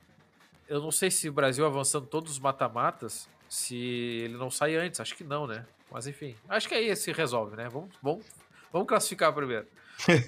[0.69, 5.01] Eu não sei se o Brasil avançando todos os mata-matas, se ele não sai antes,
[5.01, 5.67] acho que não, né?
[5.91, 7.69] Mas enfim, acho que aí se resolve, né?
[7.69, 8.25] Vamos, vamos,
[8.73, 9.67] vamos classificar primeiro.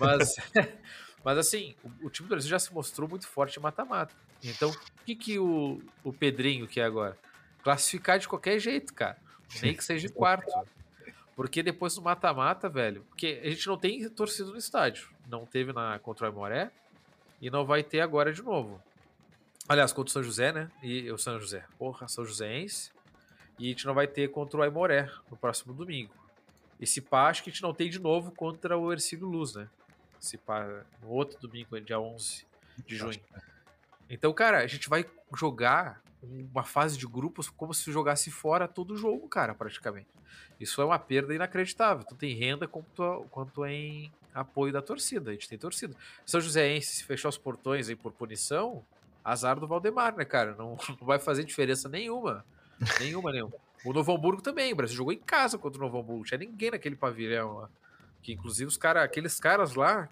[0.01, 0.35] Mas,
[1.23, 4.12] mas assim, o, o, time do Brasil já se mostrou muito forte em mata-mata.
[4.42, 7.16] Então, o que, que o, o Pedrinho quer agora?
[7.62, 9.16] Classificar de qualquer jeito, cara.
[9.62, 10.53] Nem que seja de quarto.
[11.37, 15.13] Porque depois do mata-mata, velho, porque a gente não tem torcida no estádio.
[15.28, 16.70] Não teve na contra o Aimoré
[17.40, 18.80] e não vai ter agora de novo.
[19.68, 20.70] Aliás, contra o São José, né?
[20.82, 21.64] E o São José.
[21.78, 22.92] Porra, São Joséense.
[23.58, 26.12] E a gente não vai ter contra o Aimoré no próximo domingo.
[26.80, 29.68] Esse pá, acho que a gente não tem de novo contra o Ercílio Luz, né?
[30.20, 32.46] Esse pá, no outro domingo, dia 11
[32.87, 33.20] de junho.
[34.10, 38.94] Então, cara, a gente vai jogar uma fase de grupos como se jogasse fora todo
[38.94, 40.08] o jogo, cara, praticamente.
[40.58, 42.04] Isso é uma perda inacreditável.
[42.04, 45.31] Tanto em renda quanto, quanto em apoio da torcida.
[45.31, 45.94] A gente tem torcida.
[46.27, 48.85] São Joséense, se fechar os portões aí por punição,
[49.25, 50.55] azar do Valdemar, né, cara?
[50.57, 52.44] Não, não vai fazer diferença nenhuma.
[53.01, 53.55] Nenhuma, nenhuma.
[53.85, 54.73] O Novo Hamburgo também.
[54.73, 56.25] O Brasil jogou em casa contra o Novo Hamburgo.
[56.25, 57.70] Tinha ninguém naquele pavilhão lá.
[58.23, 60.09] Que inclusive os cara, aqueles caras lá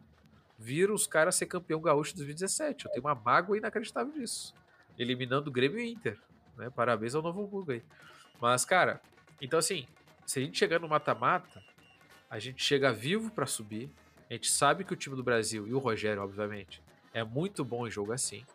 [0.58, 2.86] viram os caras ser campeão gaúcho de 2017.
[2.86, 4.54] Eu tenho uma mágoa inacreditável disso.
[4.98, 6.18] Eliminando o Grêmio e o Inter.
[6.56, 6.70] Né?
[6.70, 7.82] Parabéns ao Novo Hamburgo aí.
[8.40, 9.00] Mas, cara,
[9.40, 9.86] então assim,
[10.26, 11.62] se a gente chegar no mata-mata,
[12.30, 13.90] a gente chega vivo para subir.
[14.32, 17.86] A gente sabe que o time do Brasil e o Rogério, obviamente, é muito bom
[17.86, 18.46] em jogo assim.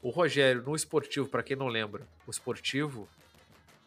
[0.00, 3.06] O Rogério, no esportivo, para quem não lembra, o esportivo,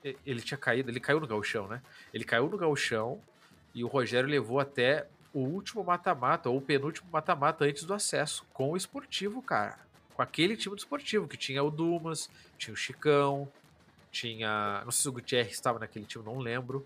[0.03, 1.81] ele tinha caído, ele caiu no gauchão, né?
[2.13, 3.19] Ele caiu no gauchão
[3.73, 8.45] e o Rogério levou até o último mata-mata, ou o penúltimo mata-mata antes do acesso,
[8.53, 9.79] com o esportivo, cara.
[10.13, 13.51] Com aquele time do esportivo, que tinha o Dumas, tinha o Chicão,
[14.11, 14.83] tinha.
[14.85, 16.85] Não sei se o Gutierrez estava naquele time, não lembro.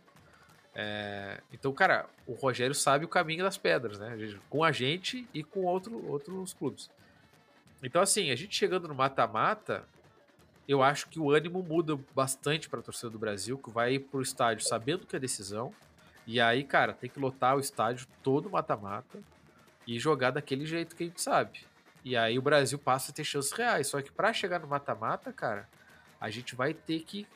[0.73, 4.39] É, então, cara, o Rogério sabe o caminho das pedras, né?
[4.49, 6.89] Com a gente e com outro, outros clubes.
[7.83, 9.83] Então, assim, a gente chegando no mata-mata,
[10.67, 14.19] eu acho que o ânimo muda bastante para a torcida do Brasil, que vai para
[14.19, 15.73] o estádio sabendo que é decisão.
[16.25, 19.19] E aí, cara, tem que lotar o estádio todo mata-mata
[19.85, 21.65] e jogar daquele jeito que a gente sabe.
[22.05, 23.87] E aí o Brasil passa a ter chances reais.
[23.87, 25.67] Só que para chegar no mata-mata, cara,
[26.19, 27.27] a gente vai ter que,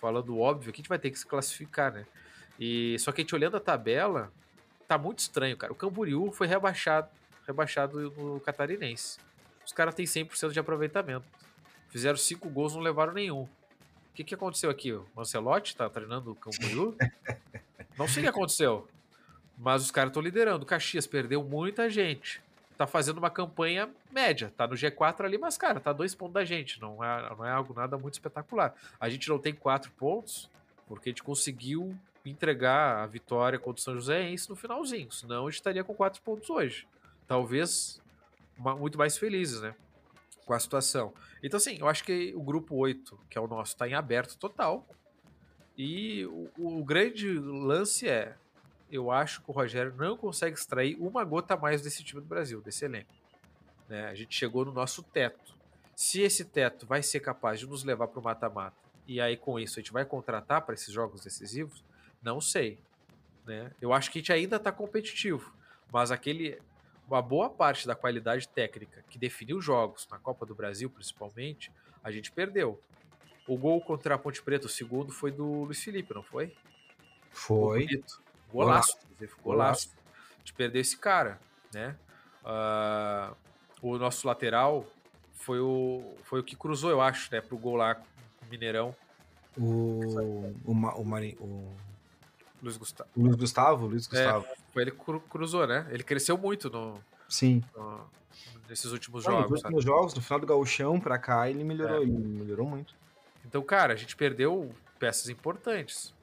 [0.00, 2.06] falando óbvio, a gente vai ter que se classificar, né?
[2.58, 4.32] E só que a gente olhando a tabela,
[4.86, 5.72] tá muito estranho, cara.
[5.72, 7.08] O Camboriú foi rebaixado,
[7.46, 9.18] rebaixado no Catarinense.
[9.64, 11.24] Os caras têm 100% de aproveitamento.
[11.88, 13.42] Fizeram cinco gols, não levaram nenhum.
[13.42, 13.48] O
[14.14, 14.92] que, que aconteceu aqui?
[14.92, 16.96] O Ancelotti tá treinando o Camboriú?
[17.96, 18.88] não sei o que aconteceu.
[19.56, 20.64] Mas os caras estão liderando.
[20.64, 22.42] O Caxias perdeu muita gente.
[22.76, 24.52] Tá fazendo uma campanha média.
[24.56, 26.80] Tá no G4 ali, mas, cara, tá dois pontos da gente.
[26.80, 28.74] Não é, não é algo nada muito espetacular.
[29.00, 30.50] A gente não tem quatro pontos
[30.86, 35.10] porque a gente conseguiu entregar a vitória contra o São José isso no finalzinho.
[35.10, 36.86] Senão a gente estaria com quatro pontos hoje.
[37.26, 38.00] Talvez
[38.58, 39.74] muito mais felizes, né?
[40.44, 41.12] Com a situação.
[41.42, 44.36] Então, assim, eu acho que o grupo 8, que é o nosso, está em aberto
[44.36, 44.86] total.
[45.76, 48.36] E o, o, grande lance é:
[48.90, 52.26] eu acho que o Rogério não consegue extrair uma gota a mais desse time do
[52.26, 53.12] Brasil, desse elenco.
[53.88, 54.06] Né?
[54.06, 55.54] A gente chegou no nosso teto.
[55.94, 59.58] Se esse teto vai ser capaz de nos levar para o mata-mata, e aí com
[59.58, 61.84] isso a gente vai contratar para esses jogos decisivos,
[62.22, 62.78] não sei.
[63.44, 63.70] Né?
[63.80, 65.52] Eu acho que a gente ainda está competitivo,
[65.92, 66.58] mas aquele
[67.08, 71.70] uma boa parte da qualidade técnica que definiu jogos, na Copa do Brasil principalmente,
[72.02, 72.80] a gente perdeu.
[73.46, 76.54] O gol contra a Ponte Preta, o segundo, foi do Luiz Felipe, não foi?
[77.30, 77.86] Foi.
[78.50, 78.98] Golaço.
[79.18, 79.36] Golaço.
[79.42, 79.90] Golaço.
[80.36, 81.40] A gente perdeu esse cara,
[81.72, 81.96] né?
[82.44, 83.36] Uh,
[83.82, 84.86] o nosso lateral
[85.34, 88.00] foi o, foi o que cruzou, eu acho, né, pro gol lá,
[88.48, 88.94] Mineirão.
[89.58, 90.00] O,
[90.64, 91.68] o, o, Mari, o
[92.62, 93.10] Luiz Gustavo.
[93.16, 93.86] Luiz Gustavo?
[93.86, 94.46] Luiz Gustavo.
[94.46, 94.98] É, foi ele que
[95.28, 95.86] cruzou, né?
[95.90, 97.02] Ele cresceu muito no.
[97.28, 97.62] Sim.
[97.74, 98.06] No,
[98.68, 99.50] nesses últimos jogos.
[99.50, 102.02] Nos últimos jogos, no final do gauchão pra cá, ele melhorou, é.
[102.02, 102.94] ele melhorou muito.
[103.44, 106.14] Então, cara, a gente perdeu peças importantes.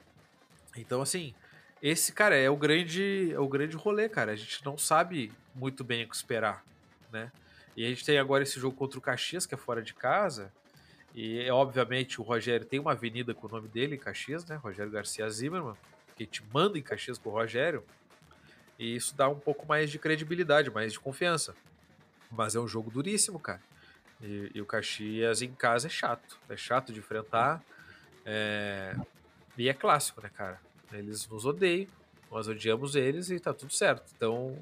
[0.74, 1.34] Então, assim,
[1.82, 4.32] esse, cara, é o grande, é o grande rolê, cara.
[4.32, 6.64] A gente não sabe muito bem o que esperar,
[7.12, 7.30] né?
[7.76, 10.50] E a gente tem agora esse jogo contra o Caxias, que é fora de casa.
[11.14, 14.56] E, obviamente, o Rogério tem uma avenida com o nome dele, Caxias, né?
[14.56, 15.76] Rogério Garcia Zimmermann
[16.22, 17.84] a gente manda em Caxias com o Rogério,
[18.78, 21.54] e isso dá um pouco mais de credibilidade, mais de confiança.
[22.30, 23.60] Mas é um jogo duríssimo, cara.
[24.22, 26.38] E, e o Caxias em casa é chato.
[26.48, 27.62] É chato de enfrentar.
[28.24, 28.96] É...
[29.58, 30.58] E é clássico, né, cara?
[30.92, 31.88] Eles nos odeiam,
[32.30, 34.10] nós odiamos eles e tá tudo certo.
[34.16, 34.56] Então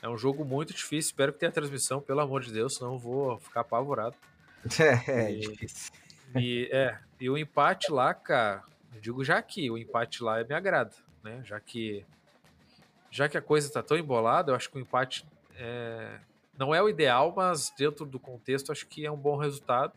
[0.00, 1.10] é um jogo muito difícil.
[1.10, 4.16] Espero que tenha transmissão, pelo amor de Deus, senão eu vou ficar apavorado.
[4.78, 5.92] É, é e, difícil.
[6.34, 8.62] E, é, e o empate lá, cara,
[8.94, 11.42] eu digo já que o empate lá me agrada, né?
[11.44, 12.04] Já que
[13.10, 15.26] já que a coisa tá tão embolada, eu acho que o empate
[15.56, 16.20] é,
[16.56, 19.92] não é o ideal, mas dentro do contexto acho que é um bom resultado,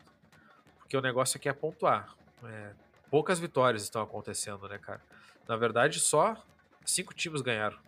[0.78, 2.14] porque o negócio aqui é pontuar.
[2.42, 2.70] É,
[3.10, 5.00] poucas vitórias estão acontecendo, né, cara?
[5.46, 6.36] Na verdade, só
[6.84, 7.78] cinco times ganharam.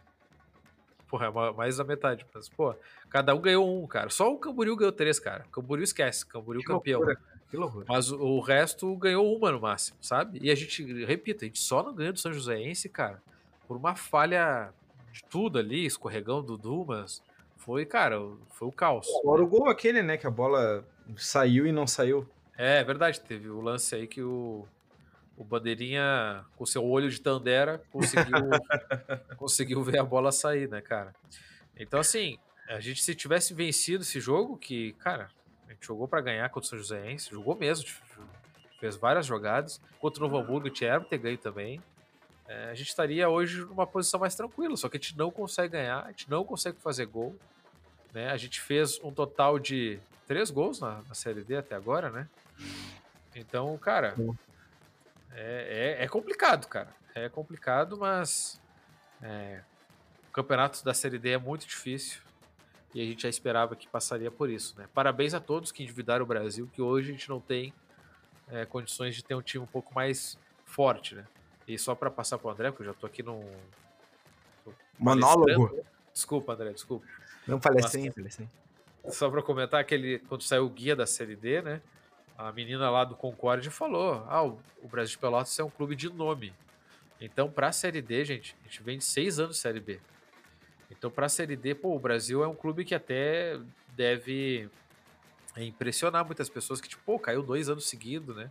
[1.09, 2.27] Porra, é mais da metade.
[2.35, 2.75] Mas, pô,
[3.09, 4.11] cada um ganhou um, cara.
[4.11, 5.45] Só o Camboriú ganhou três, cara.
[5.47, 6.27] O Camboriú esquece.
[6.27, 7.01] Camboriú que campeão.
[7.01, 7.21] Loucura.
[7.49, 7.87] Que loucura.
[7.89, 10.39] Mas o resto ganhou uma no máximo, sabe?
[10.43, 13.23] E a gente, repita, a gente só não ganhou do São Joséense, cara,
[13.69, 14.73] por uma falha
[15.13, 17.23] de tudo ali, escorregão do Dumas.
[17.57, 18.17] Foi, cara,
[18.51, 19.07] foi o caos.
[19.23, 20.17] Agora o gol aquele, né?
[20.17, 20.85] Que a bola
[21.17, 22.29] saiu e não saiu.
[22.57, 24.67] É, é verdade, teve o lance aí que o,
[25.37, 28.35] o Bandeirinha, com seu olho de Tandera, conseguiu,
[29.37, 31.15] conseguiu ver a bola sair, né, cara?
[31.79, 35.31] Então, assim, a gente se tivesse vencido esse jogo, que, cara,
[35.69, 37.89] a gente jogou para ganhar contra o São Joséense, jogou mesmo,
[38.79, 39.81] fez várias jogadas.
[39.99, 41.83] Contra o Novo Hamburgo, a gente era ter ganho também.
[42.47, 45.73] É, a gente estaria hoje numa posição mais tranquila, só que a gente não consegue
[45.73, 47.37] ganhar, a gente não consegue fazer gol.
[48.13, 48.31] Né?
[48.31, 52.29] A gente fez um total de três gols na, na Série D até agora, né?
[53.35, 54.15] Então, cara,
[55.33, 56.89] é, é, é complicado, cara.
[57.15, 58.61] É complicado, mas
[59.21, 59.61] é,
[60.29, 62.26] o campeonato da Série D é muito difícil
[62.94, 64.75] e a gente já esperava que passaria por isso.
[64.79, 64.88] Né?
[64.94, 67.72] Parabéns a todos que endividaram o Brasil, que hoje a gente não tem
[68.49, 71.14] é, condições de ter um time um pouco mais forte.
[71.14, 71.25] Né?
[71.68, 73.44] E só para passar para o André, porque eu já estou aqui num.
[74.99, 75.85] Monólogo.
[76.12, 77.07] Desculpa, André, desculpa.
[77.46, 78.11] Não falei assim.
[79.09, 81.81] Só para comentar, aquele, quando saiu o guia da Série D, né?
[82.38, 86.09] a menina lá do Concorde falou: ah, o, Brasil de Pelotas é um clube de
[86.09, 86.53] nome.
[87.20, 89.99] Então, para a Série D, gente, a gente vem de seis anos de Série B.
[90.90, 93.59] Então, para a Série D, pô, o Brasil é um clube que até
[93.96, 94.68] deve
[95.57, 98.51] impressionar muitas pessoas que, tipo, pô, caiu dois anos seguidos, né?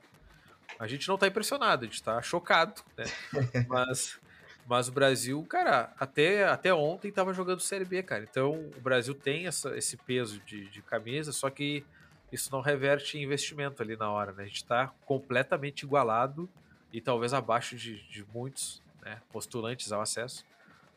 [0.79, 3.05] A gente não tá impressionado, a gente tá chocado, né?
[3.69, 4.19] mas,
[4.67, 8.23] mas o Brasil, cara, até, até ontem tava jogando Série B, cara.
[8.23, 11.85] Então, o Brasil tem essa, esse peso de, de camisa, só que
[12.31, 14.43] isso não reverte em investimento ali na hora, né?
[14.43, 16.49] A gente está completamente igualado
[16.91, 20.43] e talvez abaixo de, de muitos né, postulantes ao acesso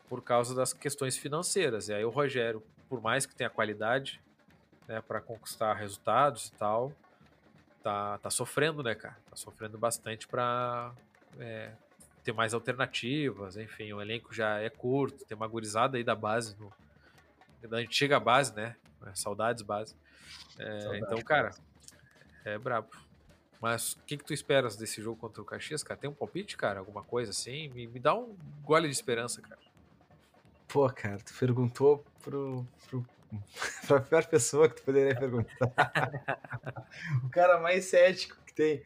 [0.09, 1.87] por causa das questões financeiras.
[1.87, 4.19] E aí o Rogério, por mais que tenha qualidade
[4.87, 6.91] né, para conquistar resultados e tal,
[7.83, 9.15] tá, tá sofrendo, né, cara?
[9.29, 10.91] Tá sofrendo bastante para
[11.39, 11.71] é,
[12.23, 16.57] ter mais alternativas, enfim, o elenco já é curto, tem uma gurizada aí da base,
[16.59, 16.73] no,
[17.69, 18.75] da antiga base, né?
[19.13, 19.95] Saudades base.
[20.57, 21.51] É, então, cara,
[22.43, 22.89] é brabo.
[23.61, 25.99] Mas o que, que tu esperas desse jogo contra o Caxias, cara?
[25.99, 26.79] Tem um palpite, cara?
[26.79, 27.67] Alguma coisa assim?
[27.69, 29.59] Me, me dá um gole de esperança, cara.
[30.69, 33.03] Pô, cara, tu perguntou pro, pro,
[33.87, 35.71] pra pior pessoa que tu poderia perguntar.
[37.25, 38.83] o cara mais cético que tem.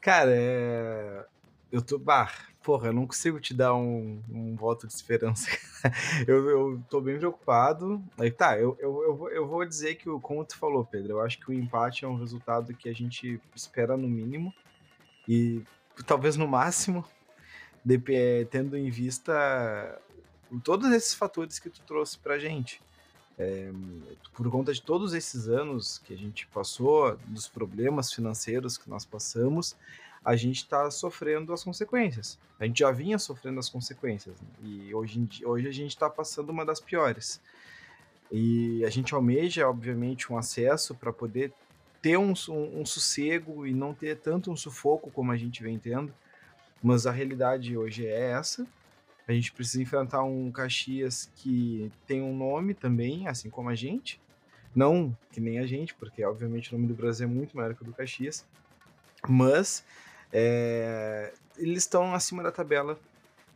[0.00, 1.26] Cara, é...
[1.72, 1.98] eu tô.
[1.98, 2.30] Bah,
[2.62, 5.50] porra, eu não consigo te dar um, um voto de esperança.
[6.28, 8.00] eu, eu tô bem preocupado.
[8.16, 11.20] Aí tá, eu, eu, eu, vou, eu vou dizer que, como tu falou, Pedro, eu
[11.20, 14.54] acho que o empate é um resultado que a gente espera no mínimo
[15.28, 15.64] e
[16.06, 17.04] talvez no máximo,
[17.84, 18.00] de,
[18.50, 20.00] tendo em vista
[20.60, 22.80] todos esses fatores que tu trouxe pra gente.
[23.36, 23.72] É,
[24.32, 29.04] por conta de todos esses anos que a gente passou, dos problemas financeiros que nós
[29.04, 29.76] passamos,
[30.24, 32.38] a gente está sofrendo as consequências.
[32.58, 34.48] A gente já vinha sofrendo as consequências né?
[34.62, 37.40] e hoje, dia, hoje a gente está passando uma das piores.
[38.32, 41.52] E a gente almeja, obviamente, um acesso para poder
[42.00, 45.78] ter um, um, um, sossego e não ter tanto um sufoco como a gente vem
[45.78, 46.12] tendo.
[46.82, 48.66] Mas a realidade hoje é essa.
[49.26, 54.20] A gente precisa enfrentar um Caxias que tem um nome também, assim como a gente.
[54.74, 57.82] Não que nem a gente, porque obviamente o nome do Brasil é muito maior que
[57.82, 58.44] o do Caxias.
[59.26, 59.84] Mas
[60.32, 62.98] é, eles estão acima da tabela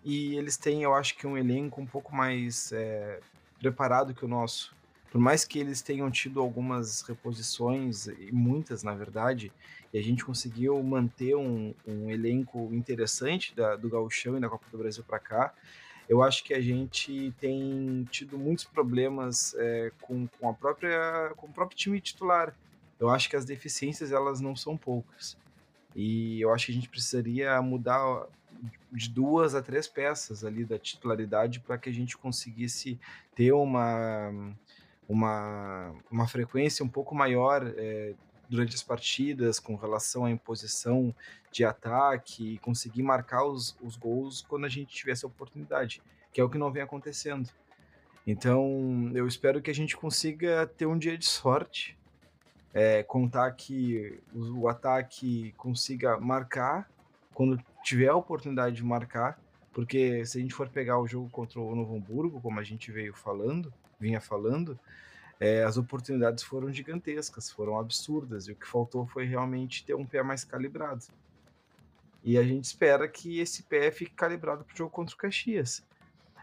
[0.04, 3.20] e eles têm, eu acho que, um elenco um pouco mais é,
[3.58, 4.74] preparado que o nosso.
[5.10, 9.52] Por mais que eles tenham tido algumas reposições, e muitas na verdade,
[9.92, 14.66] e a gente conseguiu manter um, um elenco interessante da, do Gauchão e da Copa
[14.70, 15.54] do Brasil para cá,
[16.08, 21.46] eu acho que a gente tem tido muitos problemas é, com, com, a própria, com
[21.46, 22.54] o próprio time titular.
[22.98, 25.36] Eu acho que as deficiências elas não são poucas.
[25.94, 28.26] E eu acho que a gente precisaria mudar
[28.90, 32.98] de duas a três peças ali da titularidade para que a gente conseguisse
[33.34, 34.32] ter uma,
[35.08, 38.14] uma, uma frequência um pouco maior é,
[38.48, 41.14] durante as partidas com relação à imposição
[41.50, 46.40] de ataque e conseguir marcar os, os gols quando a gente tivesse a oportunidade, que
[46.40, 47.48] é o que não vem acontecendo.
[48.26, 51.96] Então, eu espero que a gente consiga ter um dia de sorte,
[52.74, 56.90] é, contar que o, o ataque consiga marcar
[57.32, 59.40] quando tiver a oportunidade de marcar,
[59.72, 62.92] porque se a gente for pegar o jogo contra o Novo Hamburgo, como a gente
[62.92, 64.78] veio falando, vinha falando,
[65.40, 70.04] é, as oportunidades foram gigantescas, foram absurdas, e o que faltou foi realmente ter um
[70.04, 71.04] pé mais calibrado.
[72.24, 75.82] E a gente espera que esse pé fique calibrado para o jogo contra o Caxias.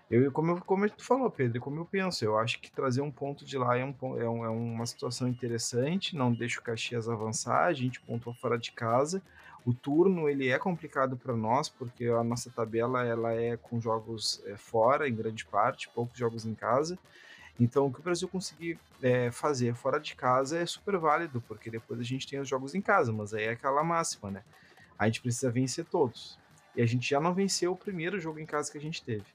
[0.09, 3.11] Eu, como, eu, como tu falou, Pedro, como eu penso, eu acho que trazer um
[3.11, 7.09] ponto de lá é, um, é, um, é uma situação interessante, não deixa o Caxias
[7.09, 9.21] avançar, a gente pontua fora de casa.
[9.65, 14.43] O turno ele é complicado para nós, porque a nossa tabela ela é com jogos
[14.45, 16.99] é, fora, em grande parte, poucos jogos em casa.
[17.59, 21.69] Então, o que o Brasil conseguir é, fazer fora de casa é super válido, porque
[21.69, 24.43] depois a gente tem os jogos em casa, mas aí é aquela máxima, né?
[24.99, 26.37] A gente precisa vencer todos.
[26.75, 29.25] E a gente já não venceu o primeiro jogo em casa que a gente teve.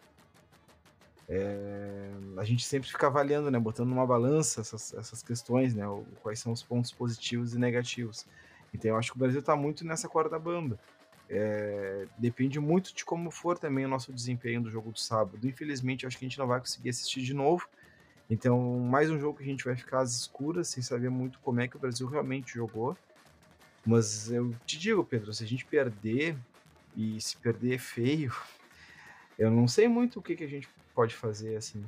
[1.33, 5.85] É, a gente sempre fica avaliando, né, botando numa balança essas, essas questões, né,
[6.23, 8.27] quais são os pontos positivos e negativos.
[8.75, 10.79] Então eu acho que o Brasil está muito nessa corda bamba.
[11.29, 15.39] É, depende muito de como for também o nosso desempenho do jogo do sábado.
[15.47, 17.69] Infelizmente, eu acho que a gente não vai conseguir assistir de novo,
[18.31, 21.61] então, mais um jogo que a gente vai ficar às escuras, sem saber muito como
[21.61, 22.97] é que o Brasil realmente jogou.
[23.85, 26.37] Mas eu te digo, Pedro, se a gente perder,
[26.97, 28.33] e se perder é feio,
[29.37, 31.85] eu não sei muito o que, que a gente pode fazer, assim.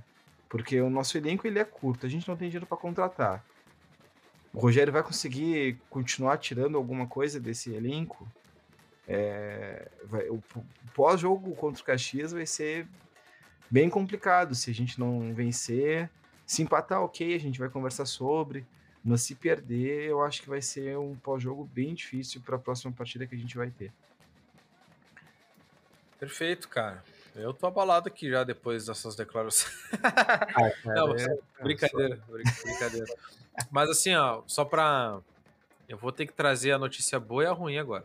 [0.49, 3.45] Porque o nosso elenco ele é curto, a gente não tem dinheiro para contratar.
[4.53, 8.27] O Rogério vai conseguir continuar tirando alguma coisa desse elenco?
[9.07, 10.43] É, vai, o
[10.93, 12.87] pós-jogo contra o Caxias vai ser
[13.71, 16.11] bem complicado se a gente não vencer
[16.47, 18.67] se empatar, ok, a gente vai conversar sobre.
[19.05, 22.93] Mas se perder, eu acho que vai ser um pós-jogo bem difícil para a próxima
[22.93, 23.93] partida que a gente vai ter.
[26.21, 27.03] Perfeito, cara.
[27.35, 29.73] Eu tô abalado aqui já depois dessas declarações.
[30.05, 32.33] Ah, Não, é, brincadeira, só...
[32.33, 33.07] brincadeira.
[33.71, 35.21] Mas assim, ó, só para
[35.89, 38.05] eu vou ter que trazer a notícia boa e a ruim agora.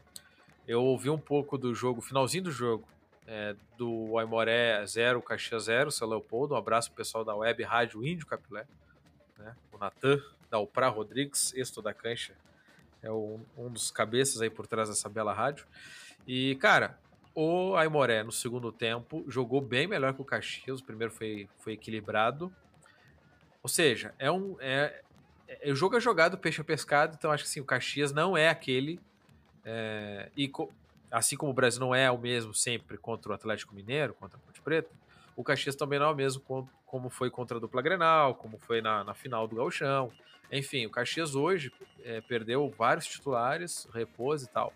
[0.67, 2.87] Eu ouvi um pouco do jogo, finalzinho do jogo,
[3.27, 6.55] é, do Aimoré 0, Caxias 0, seu Leopoldo.
[6.55, 8.65] Um abraço pro pessoal da web Rádio Índio Capilé.
[9.37, 9.53] Né?
[9.71, 12.33] O Natan, da Upra Rodrigues, esto da cancha.
[13.03, 15.67] É um, um dos cabeças aí por trás dessa bela rádio.
[16.25, 16.97] E, cara,
[17.35, 20.79] o Aimoré no segundo tempo jogou bem melhor que o Caxias.
[20.79, 22.51] O primeiro foi, foi equilibrado.
[23.61, 24.55] Ou seja, é um.
[24.59, 25.01] É,
[25.47, 28.37] é, o jogo é jogado peixe a pescado, então acho que sim, o Caxias não
[28.37, 28.99] é aquele.
[29.63, 30.49] É, e
[31.11, 34.41] assim como o Brasil não é o mesmo sempre contra o Atlético Mineiro, contra a
[34.41, 34.89] Ponte Preta,
[35.35, 36.41] o Caxias também não é o mesmo
[36.85, 40.11] como foi contra a dupla Grenal, como foi na, na final do Gauchão.
[40.51, 41.71] Enfim, o Caxias hoje
[42.03, 44.73] é, perdeu vários titulares, repouso e tal,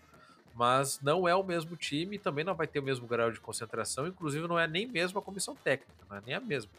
[0.54, 4.06] mas não é o mesmo time, também não vai ter o mesmo grau de concentração,
[4.06, 6.70] inclusive não é nem mesmo a comissão técnica, não é nem a mesma.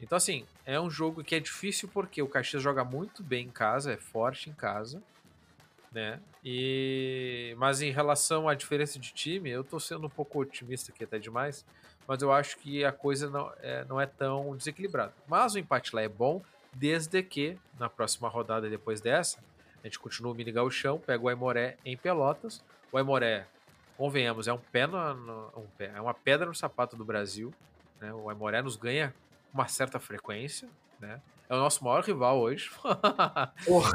[0.00, 3.50] Então, assim, é um jogo que é difícil porque o Caxias joga muito bem em
[3.50, 5.02] casa, é forte em casa,
[5.94, 6.20] né?
[6.44, 11.04] E mas em relação à diferença de time, eu tô sendo um pouco otimista aqui
[11.04, 11.64] até demais,
[12.06, 15.14] mas eu acho que a coisa não é, não é tão desequilibrada.
[15.28, 19.38] Mas o empate lá é bom, desde que na próxima rodada depois dessa,
[19.82, 22.62] a gente continua o mini gauchão, pega o Aimoré em Pelotas.
[22.90, 23.46] O Aimoré,
[23.96, 27.54] convenhamos, é um pé, no, no, um pé é uma pedra no sapato do Brasil,
[28.00, 28.12] né?
[28.12, 29.14] O Aimoré nos ganha
[29.52, 31.20] uma certa frequência, né?
[31.48, 32.70] É o nosso maior rival hoje.
[33.64, 33.92] Porra.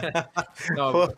[0.76, 1.16] Não, Porra.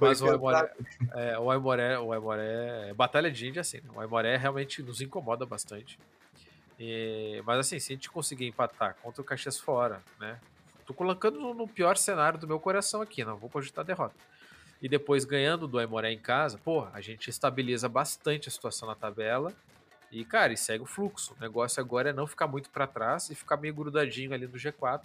[0.00, 0.72] Mas o Aimoré,
[1.14, 5.98] é, o Aimoré, o Aimoré, batalha de Índia, assim, o Aimoré realmente nos incomoda bastante.
[6.78, 10.38] E, mas assim, se a gente conseguir empatar contra o Caxias fora, né?
[10.86, 14.14] Tô colocando no, no pior cenário do meu coração aqui, não vou cogitar a derrota.
[14.80, 18.94] E depois ganhando do Aimoré em casa, pô, a gente estabiliza bastante a situação na
[18.94, 19.52] tabela.
[20.16, 21.34] E, cara, e segue o fluxo.
[21.34, 24.54] O negócio agora é não ficar muito para trás e ficar meio grudadinho ali no
[24.54, 25.02] G4.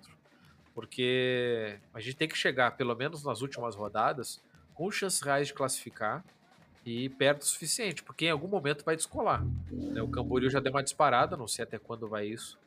[0.73, 4.41] Porque a gente tem que chegar, pelo menos nas últimas rodadas,
[4.73, 6.23] com chances reais de classificar
[6.85, 9.43] e perto o suficiente, porque em algum momento vai descolar.
[9.69, 10.01] Né?
[10.01, 12.57] O Camboriú já deu uma disparada, não sei até quando vai isso,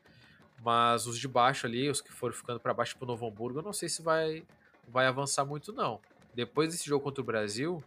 [0.63, 3.61] mas os de baixo ali, os que foram ficando para baixo para o Novo Hamburgo,
[3.61, 4.45] eu não sei se vai,
[4.87, 5.99] vai avançar muito não.
[6.35, 7.83] Depois desse jogo contra o Brasil,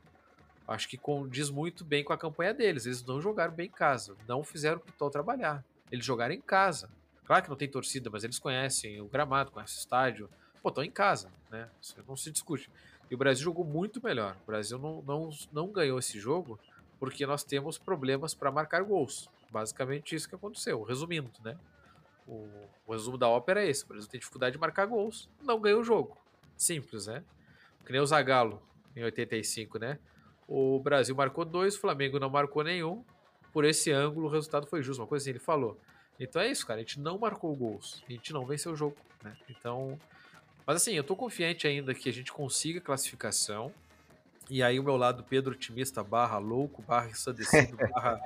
[0.67, 2.85] acho que condiz muito bem com a campanha deles.
[2.85, 5.63] Eles não jogaram bem em casa, não fizeram o Pitol trabalhar.
[5.91, 6.89] Eles jogaram em casa.
[7.25, 10.29] Claro que não tem torcida, mas eles conhecem o gramado, conhecem o estádio.
[10.61, 11.69] Pô, estão em casa, né?
[11.81, 12.69] Isso não se discute.
[13.09, 14.35] E o Brasil jogou muito melhor.
[14.43, 16.59] O Brasil não, não, não ganhou esse jogo
[16.99, 19.29] porque nós temos problemas para marcar gols.
[19.49, 20.83] Basicamente isso que aconteceu.
[20.83, 21.57] Resumindo, né?
[22.27, 22.47] O,
[22.85, 25.77] o resumo da ópera é esse: o Brasil tem dificuldade de marcar gols, não ganha
[25.77, 26.17] o jogo.
[26.57, 27.23] Simples, né?
[27.85, 28.61] Que nem o Zagallo
[28.95, 29.99] em 85, né?
[30.47, 33.03] O Brasil marcou dois, o Flamengo não marcou nenhum.
[33.51, 35.01] Por esse ângulo, o resultado foi justo.
[35.01, 35.77] Uma coisa assim, ele falou.
[36.19, 36.79] Então é isso, cara.
[36.79, 38.03] A gente não marcou gols.
[38.07, 39.35] A gente não venceu o jogo, né?
[39.49, 39.99] Então.
[40.65, 43.73] Mas assim, eu tô confiante ainda que a gente consiga classificação.
[44.49, 48.19] E aí o meu lado Pedro otimista barra louco, barra ensandecido, barra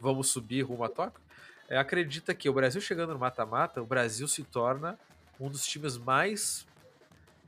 [0.00, 1.20] vamos subir rumo a Tóquio,
[1.68, 4.98] é, acredita que o Brasil chegando no mata-mata, o Brasil se torna
[5.40, 6.66] um dos times mais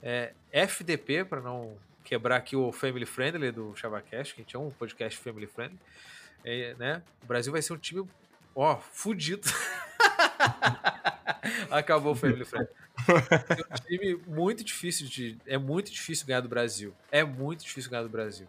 [0.02, 1.76] é, FDP, para não
[2.08, 5.78] quebrar aqui o family friendly do Chavacast, que a gente é um podcast family friendly,
[6.42, 7.02] é, né?
[7.22, 8.08] O Brasil vai ser um time,
[8.54, 9.42] ó, fudido.
[11.70, 12.72] Acabou o family friendly.
[13.06, 16.94] É um time muito difícil de, é muito difícil ganhar do Brasil.
[17.12, 18.48] É muito difícil ganhar do Brasil,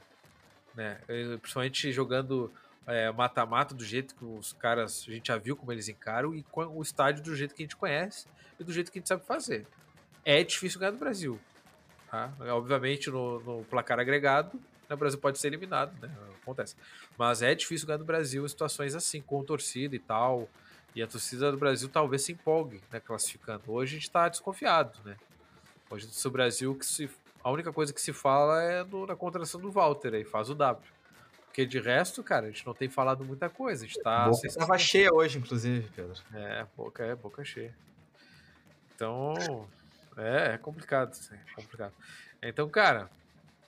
[0.74, 0.98] né?
[1.42, 2.50] Principalmente jogando
[2.88, 6.34] é, mata-mata é, do jeito que os caras, a gente já viu como eles encaram,
[6.34, 8.26] e o estádio do jeito que a gente conhece
[8.58, 9.68] e do jeito que a gente sabe fazer.
[10.24, 11.38] É difícil ganhar do Brasil.
[12.10, 12.34] Tá?
[12.54, 16.12] Obviamente, no, no placar agregado, né, o Brasil pode ser eliminado, né?
[16.42, 16.76] Acontece.
[17.18, 20.50] Mas é difícil ganhar do Brasil em situações assim, com torcida e tal.
[20.96, 23.62] E a torcida do Brasil talvez se empolgue, né, classificando.
[23.68, 25.16] Hoje a gente está desconfiado, né?
[25.90, 27.10] Hoje o Brasil que se,
[27.44, 30.92] a única coisa que se fala é na contratação do Walter aí, faz o W.
[31.46, 33.84] Porque de resto, cara, a gente não tem falado muita coisa.
[33.84, 34.30] A gente tá.
[34.30, 36.14] Boca estava cheia hoje, inclusive, Pedro.
[36.34, 37.76] É, boca é, boca cheia.
[38.96, 39.68] Então,
[40.20, 41.94] é, é complicado, é complicado.
[42.42, 43.10] Então, cara,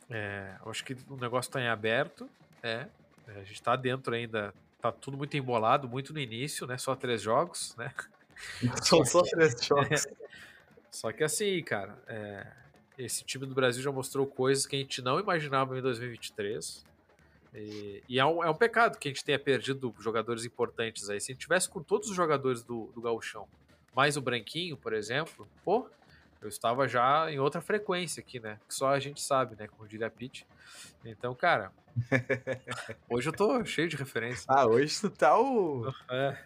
[0.09, 2.29] é, eu acho que o negócio tá em aberto,
[2.61, 2.87] é,
[3.27, 3.39] é.
[3.39, 6.77] A gente tá dentro ainda, tá tudo muito embolado, muito no início, né?
[6.77, 7.93] Só três jogos, né?
[8.83, 10.05] São só três jogos.
[10.05, 10.11] É,
[10.91, 12.47] só que assim, cara, é,
[12.97, 16.85] esse time do Brasil já mostrou coisas que a gente não imaginava em 2023.
[17.53, 21.19] E, e é, um, é, um, pecado que a gente tenha perdido jogadores importantes aí.
[21.19, 23.47] Se a gente tivesse com todos os jogadores do, do Gauchão,
[23.93, 25.89] mais o Branquinho, por exemplo, pô,
[26.41, 28.59] eu estava já em outra frequência aqui, né?
[28.67, 29.67] Que só a gente sabe, né?
[29.67, 30.47] Como diria Pete.
[31.05, 31.71] Então, cara,
[33.09, 34.45] hoje eu tô cheio de referência.
[34.47, 35.93] Ah, hoje tu tá o.
[36.09, 36.37] É.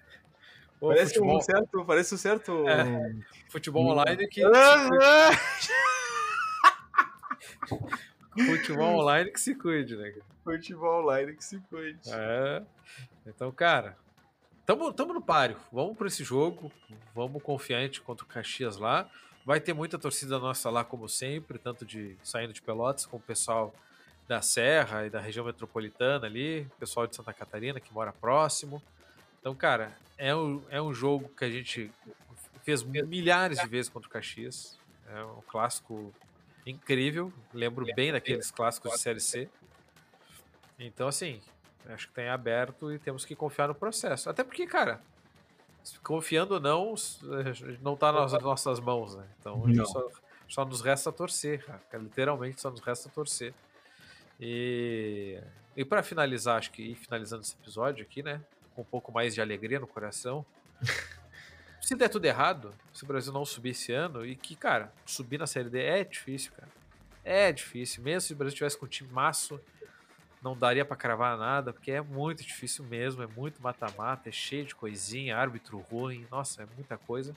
[0.80, 1.38] Parece futebol...
[1.38, 1.86] um certo.
[1.86, 2.68] Parece um certo.
[2.68, 3.16] É,
[3.50, 4.42] futebol online que.
[8.46, 10.14] Futebol online que se cuide, né?
[10.44, 12.12] Futebol online que se cuide.
[12.12, 12.62] É.
[13.26, 13.98] Então, cara,
[14.66, 15.58] tamo, tamo no páreo.
[15.72, 16.70] Vamos para esse jogo.
[17.16, 19.10] Vamos confiante contra o Caxias lá.
[19.46, 23.26] Vai ter muita torcida nossa lá, como sempre, tanto de saindo de Pelotas como o
[23.26, 23.74] pessoal
[24.28, 28.82] da Serra e da região metropolitana ali, pessoal de Santa Catarina que mora próximo.
[29.40, 31.92] Então, cara, é um, é um jogo que a gente
[32.64, 34.80] fez milhares de vezes contra o Caxias.
[35.08, 36.12] É um clássico
[36.66, 37.32] incrível.
[37.54, 39.48] Lembro bem daqueles clássicos de Série C.
[40.80, 41.40] Então, assim,
[41.88, 44.28] acho que tem aberto e temos que confiar no processo.
[44.28, 45.00] Até porque, cara,
[46.04, 46.96] confiando ou não,
[47.82, 49.26] não tá nas nossas mãos, né?
[49.40, 50.08] Então, só,
[50.48, 51.82] só, nos resta torcer, cara.
[52.04, 53.54] Literalmente só nos resta torcer.
[54.40, 55.40] E,
[55.76, 58.42] e para finalizar, acho que ir finalizando esse episódio aqui, né?
[58.76, 60.46] Com um pouco mais de alegria no coração.
[61.82, 65.38] se der tudo errado, se o Brasil não subir esse ano, e que, cara, subir
[65.38, 66.70] na Série D é difícil, cara.
[67.24, 68.04] É difícil.
[68.04, 69.60] Mesmo se o Brasil tivesse com um time maço,
[70.46, 74.64] não daria para cravar nada, porque é muito difícil mesmo, é muito mata-mata, é cheio
[74.64, 77.36] de coisinha, árbitro ruim, nossa, é muita coisa.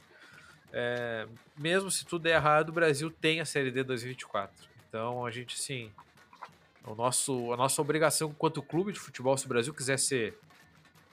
[0.71, 4.69] É, mesmo se tudo der errado, o Brasil tem a Série D 2024.
[4.87, 5.91] Então a gente, sim,
[6.85, 10.39] o nosso, a nossa obrigação enquanto clube de futebol, se o Brasil quiser ser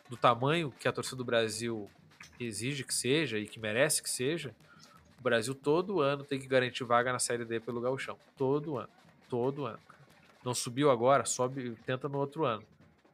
[0.09, 1.89] do tamanho que a torcida do Brasil
[2.37, 4.53] exige que seja e que merece que seja,
[5.17, 8.17] o Brasil todo ano tem que garantir vaga na Série D pelo Gauchão.
[8.37, 8.89] Todo ano.
[9.29, 9.79] Todo ano.
[10.45, 12.63] Não subiu agora, sobe, tenta no outro ano.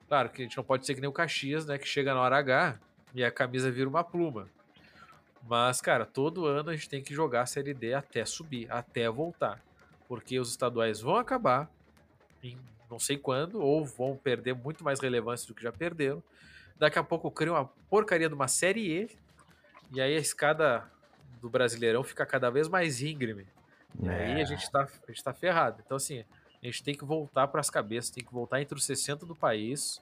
[0.10, 1.78] Claro que a gente não pode ser que nem o Caxias, né?
[1.78, 2.78] Que chega na hora H
[3.16, 4.50] e a camisa vira uma pluma.
[5.48, 9.10] Mas, cara, todo ano a gente tem que jogar a Série D até subir, até
[9.10, 9.64] voltar.
[10.10, 11.72] Porque os estaduais vão acabar
[12.44, 12.58] em
[12.90, 16.22] não sei quando, ou vão perder muito mais relevância do que já perderam.
[16.78, 19.18] Daqui a pouco cria uma porcaria de uma série E.
[19.94, 20.84] E aí a escada
[21.40, 23.48] do Brasileirão fica cada vez mais íngreme.
[24.04, 24.46] E aí a é.
[24.46, 25.82] gente, tá, a gente tá ferrado.
[25.86, 26.26] Então, assim,
[26.62, 29.36] a gente tem que voltar para as cabeças, tem que voltar entre os 60 do
[29.36, 30.02] país.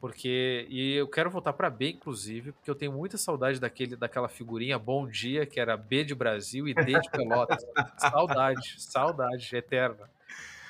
[0.00, 0.66] Porque.
[0.68, 4.78] E eu quero voltar para B, inclusive, porque eu tenho muita saudade daquele, daquela figurinha
[4.78, 7.64] Bom Dia, que era B de Brasil e D de Pelotas.
[7.98, 10.10] saudade, saudade eterna.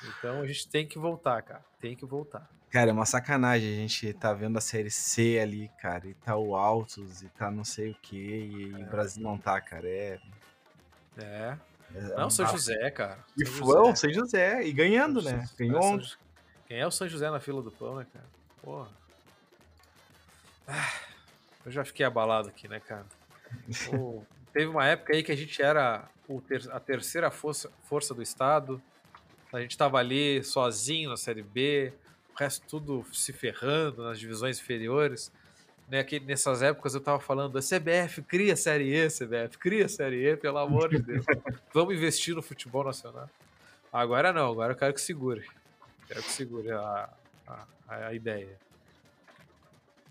[0.07, 1.65] Então a gente tem que voltar, cara.
[1.79, 2.47] Tem que voltar.
[2.69, 6.35] Cara, é uma sacanagem a gente tá vendo a série C ali, cara, e tá
[6.35, 8.83] o Altos, e tá não sei o que, e é.
[8.83, 9.87] o Brasil não tá, cara.
[9.87, 10.19] É.
[11.17, 11.57] É.
[11.95, 13.19] é não, São José, cara.
[13.37, 15.47] E foi São José, e ganhando, né?
[15.57, 16.01] Ganhou
[16.67, 18.25] Quem é o São José na fila do pão, né, cara?
[18.61, 18.89] Porra.
[20.67, 20.93] Ah,
[21.65, 23.05] eu já fiquei abalado aqui, né, cara?
[23.93, 26.09] O, teve uma época aí que a gente era
[26.47, 28.81] ter, a terceira força, força do estado.
[29.51, 31.93] A gente tava ali sozinho na Série B,
[32.33, 35.31] o resto tudo se ferrando nas divisões inferiores.
[35.87, 40.25] Né, que nessas épocas eu tava falando, a CBF cria Série E, CBF, cria Série
[40.31, 41.25] E, pelo amor de Deus.
[41.73, 43.29] Vamos investir no futebol nacional.
[43.91, 45.45] Agora não, agora eu quero que segure.
[46.07, 47.09] Quero que segure a,
[47.47, 48.57] a, a ideia.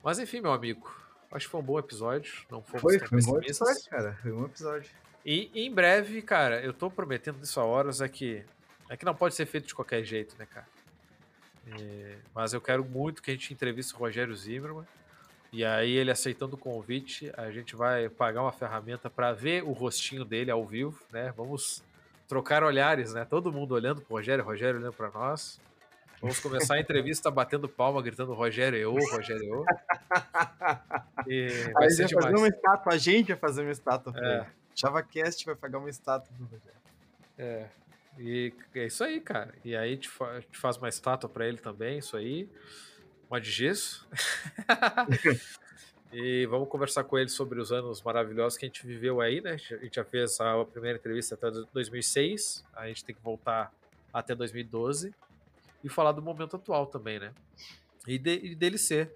[0.05, 0.95] Mas enfim, meu amigo,
[1.33, 2.33] acho que foi um bom episódio.
[2.51, 4.19] Não fomos foi, foi um bom episódio, cara.
[4.23, 4.91] Foi um bom episódio.
[5.25, 8.45] E em breve, cara, eu tô prometendo isso a horas, é que,
[8.89, 10.67] é que não pode ser feito de qualquer jeito, né, cara?
[11.67, 14.87] É, mas eu quero muito que a gente entreviste o Rogério Zimmermann.
[15.53, 19.73] E aí, ele aceitando o convite, a gente vai pagar uma ferramenta para ver o
[19.73, 21.33] rostinho dele ao vivo, né?
[21.37, 21.85] Vamos
[22.27, 23.27] trocar olhares, né?
[23.27, 25.61] Todo mundo olhando pro Rogério, Rogério olhando para nós.
[26.23, 29.65] Vamos começar a entrevista batendo palma, gritando Rogério eu, Rogério eu.
[31.27, 32.27] E vai ser demais.
[32.27, 34.47] fazer uma estátua, a gente vai fazer uma estátua é.
[34.75, 36.81] ChavaCast vai pagar uma estátua pro Rogério.
[37.37, 37.67] É.
[38.19, 39.53] E é isso aí, cara.
[39.65, 42.49] E aí te, fa te faz uma estátua para ele também, isso aí.
[43.33, 44.07] Uma de gesso.
[46.13, 49.53] e vamos conversar com ele sobre os anos maravilhosos que a gente viveu aí, né?
[49.53, 53.73] A gente já fez a primeira entrevista até 2006, a gente tem que voltar
[54.13, 55.15] até 2012
[55.83, 57.33] e falar do momento atual também, né?
[58.07, 59.11] E, de, e dele ser,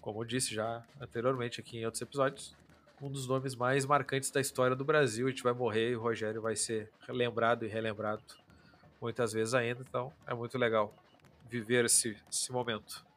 [0.00, 2.56] como eu disse já anteriormente aqui em outros episódios,
[3.00, 5.28] um dos nomes mais marcantes da história do Brasil.
[5.28, 8.24] A gente vai morrer e o Rogério vai ser lembrado e relembrado
[9.00, 9.84] muitas vezes ainda.
[9.88, 10.92] Então é muito legal
[11.48, 13.13] viver esse, esse momento.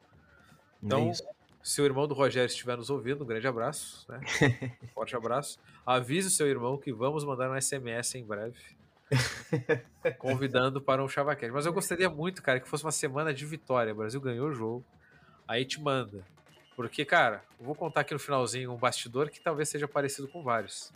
[0.81, 4.21] Então, é se o irmão do Rogério estiver nos ouvindo, um grande abraço, né?
[4.81, 5.59] Um forte abraço.
[5.85, 8.57] Avise o seu irmão que vamos mandar um SMS em breve.
[10.17, 11.51] convidando para um Chavaquete.
[11.51, 13.93] Mas eu gostaria muito, cara, que fosse uma semana de vitória.
[13.93, 14.85] O Brasil ganhou o jogo.
[15.47, 16.25] Aí te manda.
[16.75, 20.43] Porque, cara, eu vou contar aqui no finalzinho um bastidor que talvez seja parecido com
[20.43, 20.93] vários.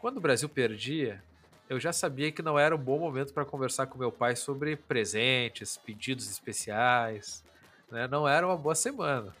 [0.00, 1.22] Quando o Brasil perdia,
[1.68, 4.76] eu já sabia que não era um bom momento para conversar com meu pai sobre
[4.76, 7.44] presentes, pedidos especiais.
[7.90, 8.06] Né?
[8.08, 9.34] Não era uma boa semana.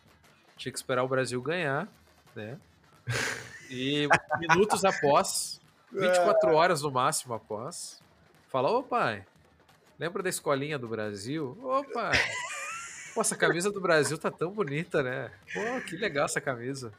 [0.56, 1.88] Tinha que esperar o Brasil ganhar,
[2.34, 2.58] né?
[3.70, 5.60] E minutos após,
[5.92, 8.02] 24 horas no máximo após.
[8.48, 9.24] Fala, ô pai,
[9.98, 11.56] lembra da escolinha do Brasil?
[11.62, 12.12] Ô pai,
[13.14, 15.30] pô, essa camisa do Brasil tá tão bonita, né?
[15.52, 16.92] Pô, que legal essa camisa.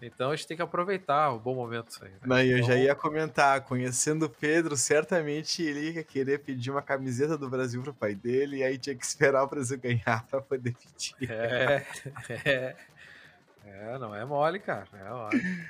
[0.00, 2.10] Então a gente tem que aproveitar o bom momento aí.
[2.10, 2.18] Né?
[2.24, 2.68] Não, eu então...
[2.68, 7.82] já ia comentar, conhecendo o Pedro, certamente ele ia querer pedir uma camiseta do Brasil
[7.82, 11.30] pro pai dele, e aí tinha que esperar o Brasil ganhar para poder pedir.
[11.30, 11.86] É,
[12.44, 12.76] é,
[13.64, 15.68] é, não é mole, cara, não é mole.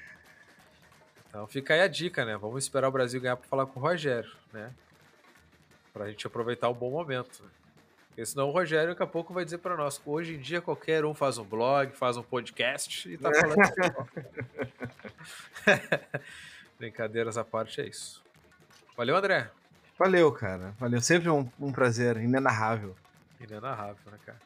[1.29, 2.37] Então fica aí a dica, né?
[2.37, 4.73] Vamos esperar o Brasil ganhar para falar com o Rogério, né?
[5.93, 7.45] Pra gente aproveitar o bom momento.
[8.19, 10.61] Porque senão o Rogério daqui a pouco vai dizer para nós que hoje em dia
[10.61, 14.09] qualquer um faz um blog, faz um podcast e tá falando
[16.77, 18.21] Brincadeiras à parte, é isso.
[18.97, 19.49] Valeu, André.
[19.97, 20.75] Valeu, cara.
[20.81, 21.01] Valeu.
[21.01, 22.97] Sempre um, um prazer inenarrável.
[23.41, 24.41] Inenarrável, né, cara?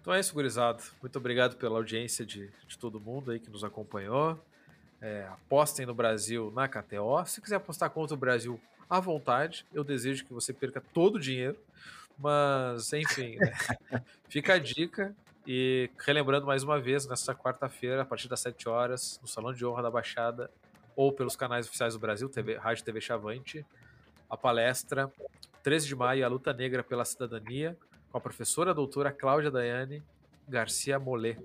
[0.00, 0.82] Então é isso, gurizado.
[1.02, 4.42] Muito obrigado pela audiência de, de todo mundo aí que nos acompanhou.
[5.02, 7.22] É, apostem no Brasil na KTO.
[7.26, 8.58] Se quiser apostar contra o Brasil
[8.88, 11.58] à vontade, eu desejo que você perca todo o dinheiro.
[12.18, 13.52] Mas, enfim, né?
[14.28, 15.14] fica a dica.
[15.46, 19.64] E relembrando mais uma vez, nesta quarta-feira, a partir das 7 horas, no Salão de
[19.64, 20.50] Honra da Baixada,
[20.94, 23.64] ou pelos canais oficiais do Brasil, TV, Rádio TV Chavante,
[24.28, 25.10] a palestra
[25.62, 27.78] 13 de maio, a luta negra pela cidadania,
[28.10, 30.02] com a professora doutora Cláudia Daiane
[30.46, 31.36] Garcia Molé,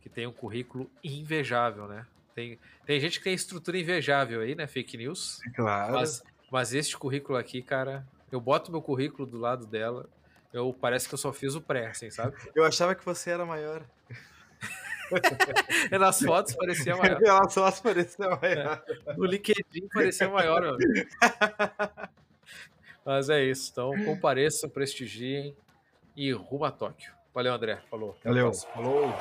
[0.00, 2.06] que tem um currículo invejável, né?
[2.34, 4.66] Tem, tem gente que tem estrutura invejável aí, né?
[4.66, 5.40] Fake news.
[5.54, 5.92] Claro.
[5.92, 10.08] Mas, mas este currículo aqui, cara, eu boto meu currículo do lado dela,
[10.52, 12.36] eu parece que eu só fiz o pré, assim, sabe?
[12.54, 13.84] Eu achava que você era maior.
[15.98, 17.20] Nas fotos parecia maior.
[17.20, 18.82] Nas fotos parecia maior.
[19.06, 19.14] É.
[19.14, 20.76] No LinkedIn parecia maior, meu
[23.04, 23.70] Mas é isso.
[23.72, 25.56] Então, compareçam, prestigiem
[26.16, 27.12] e rumo a Tóquio.
[27.34, 27.80] Valeu, André.
[27.90, 28.16] Falou.
[28.22, 28.52] Valeu.
[28.52, 29.12] Falou.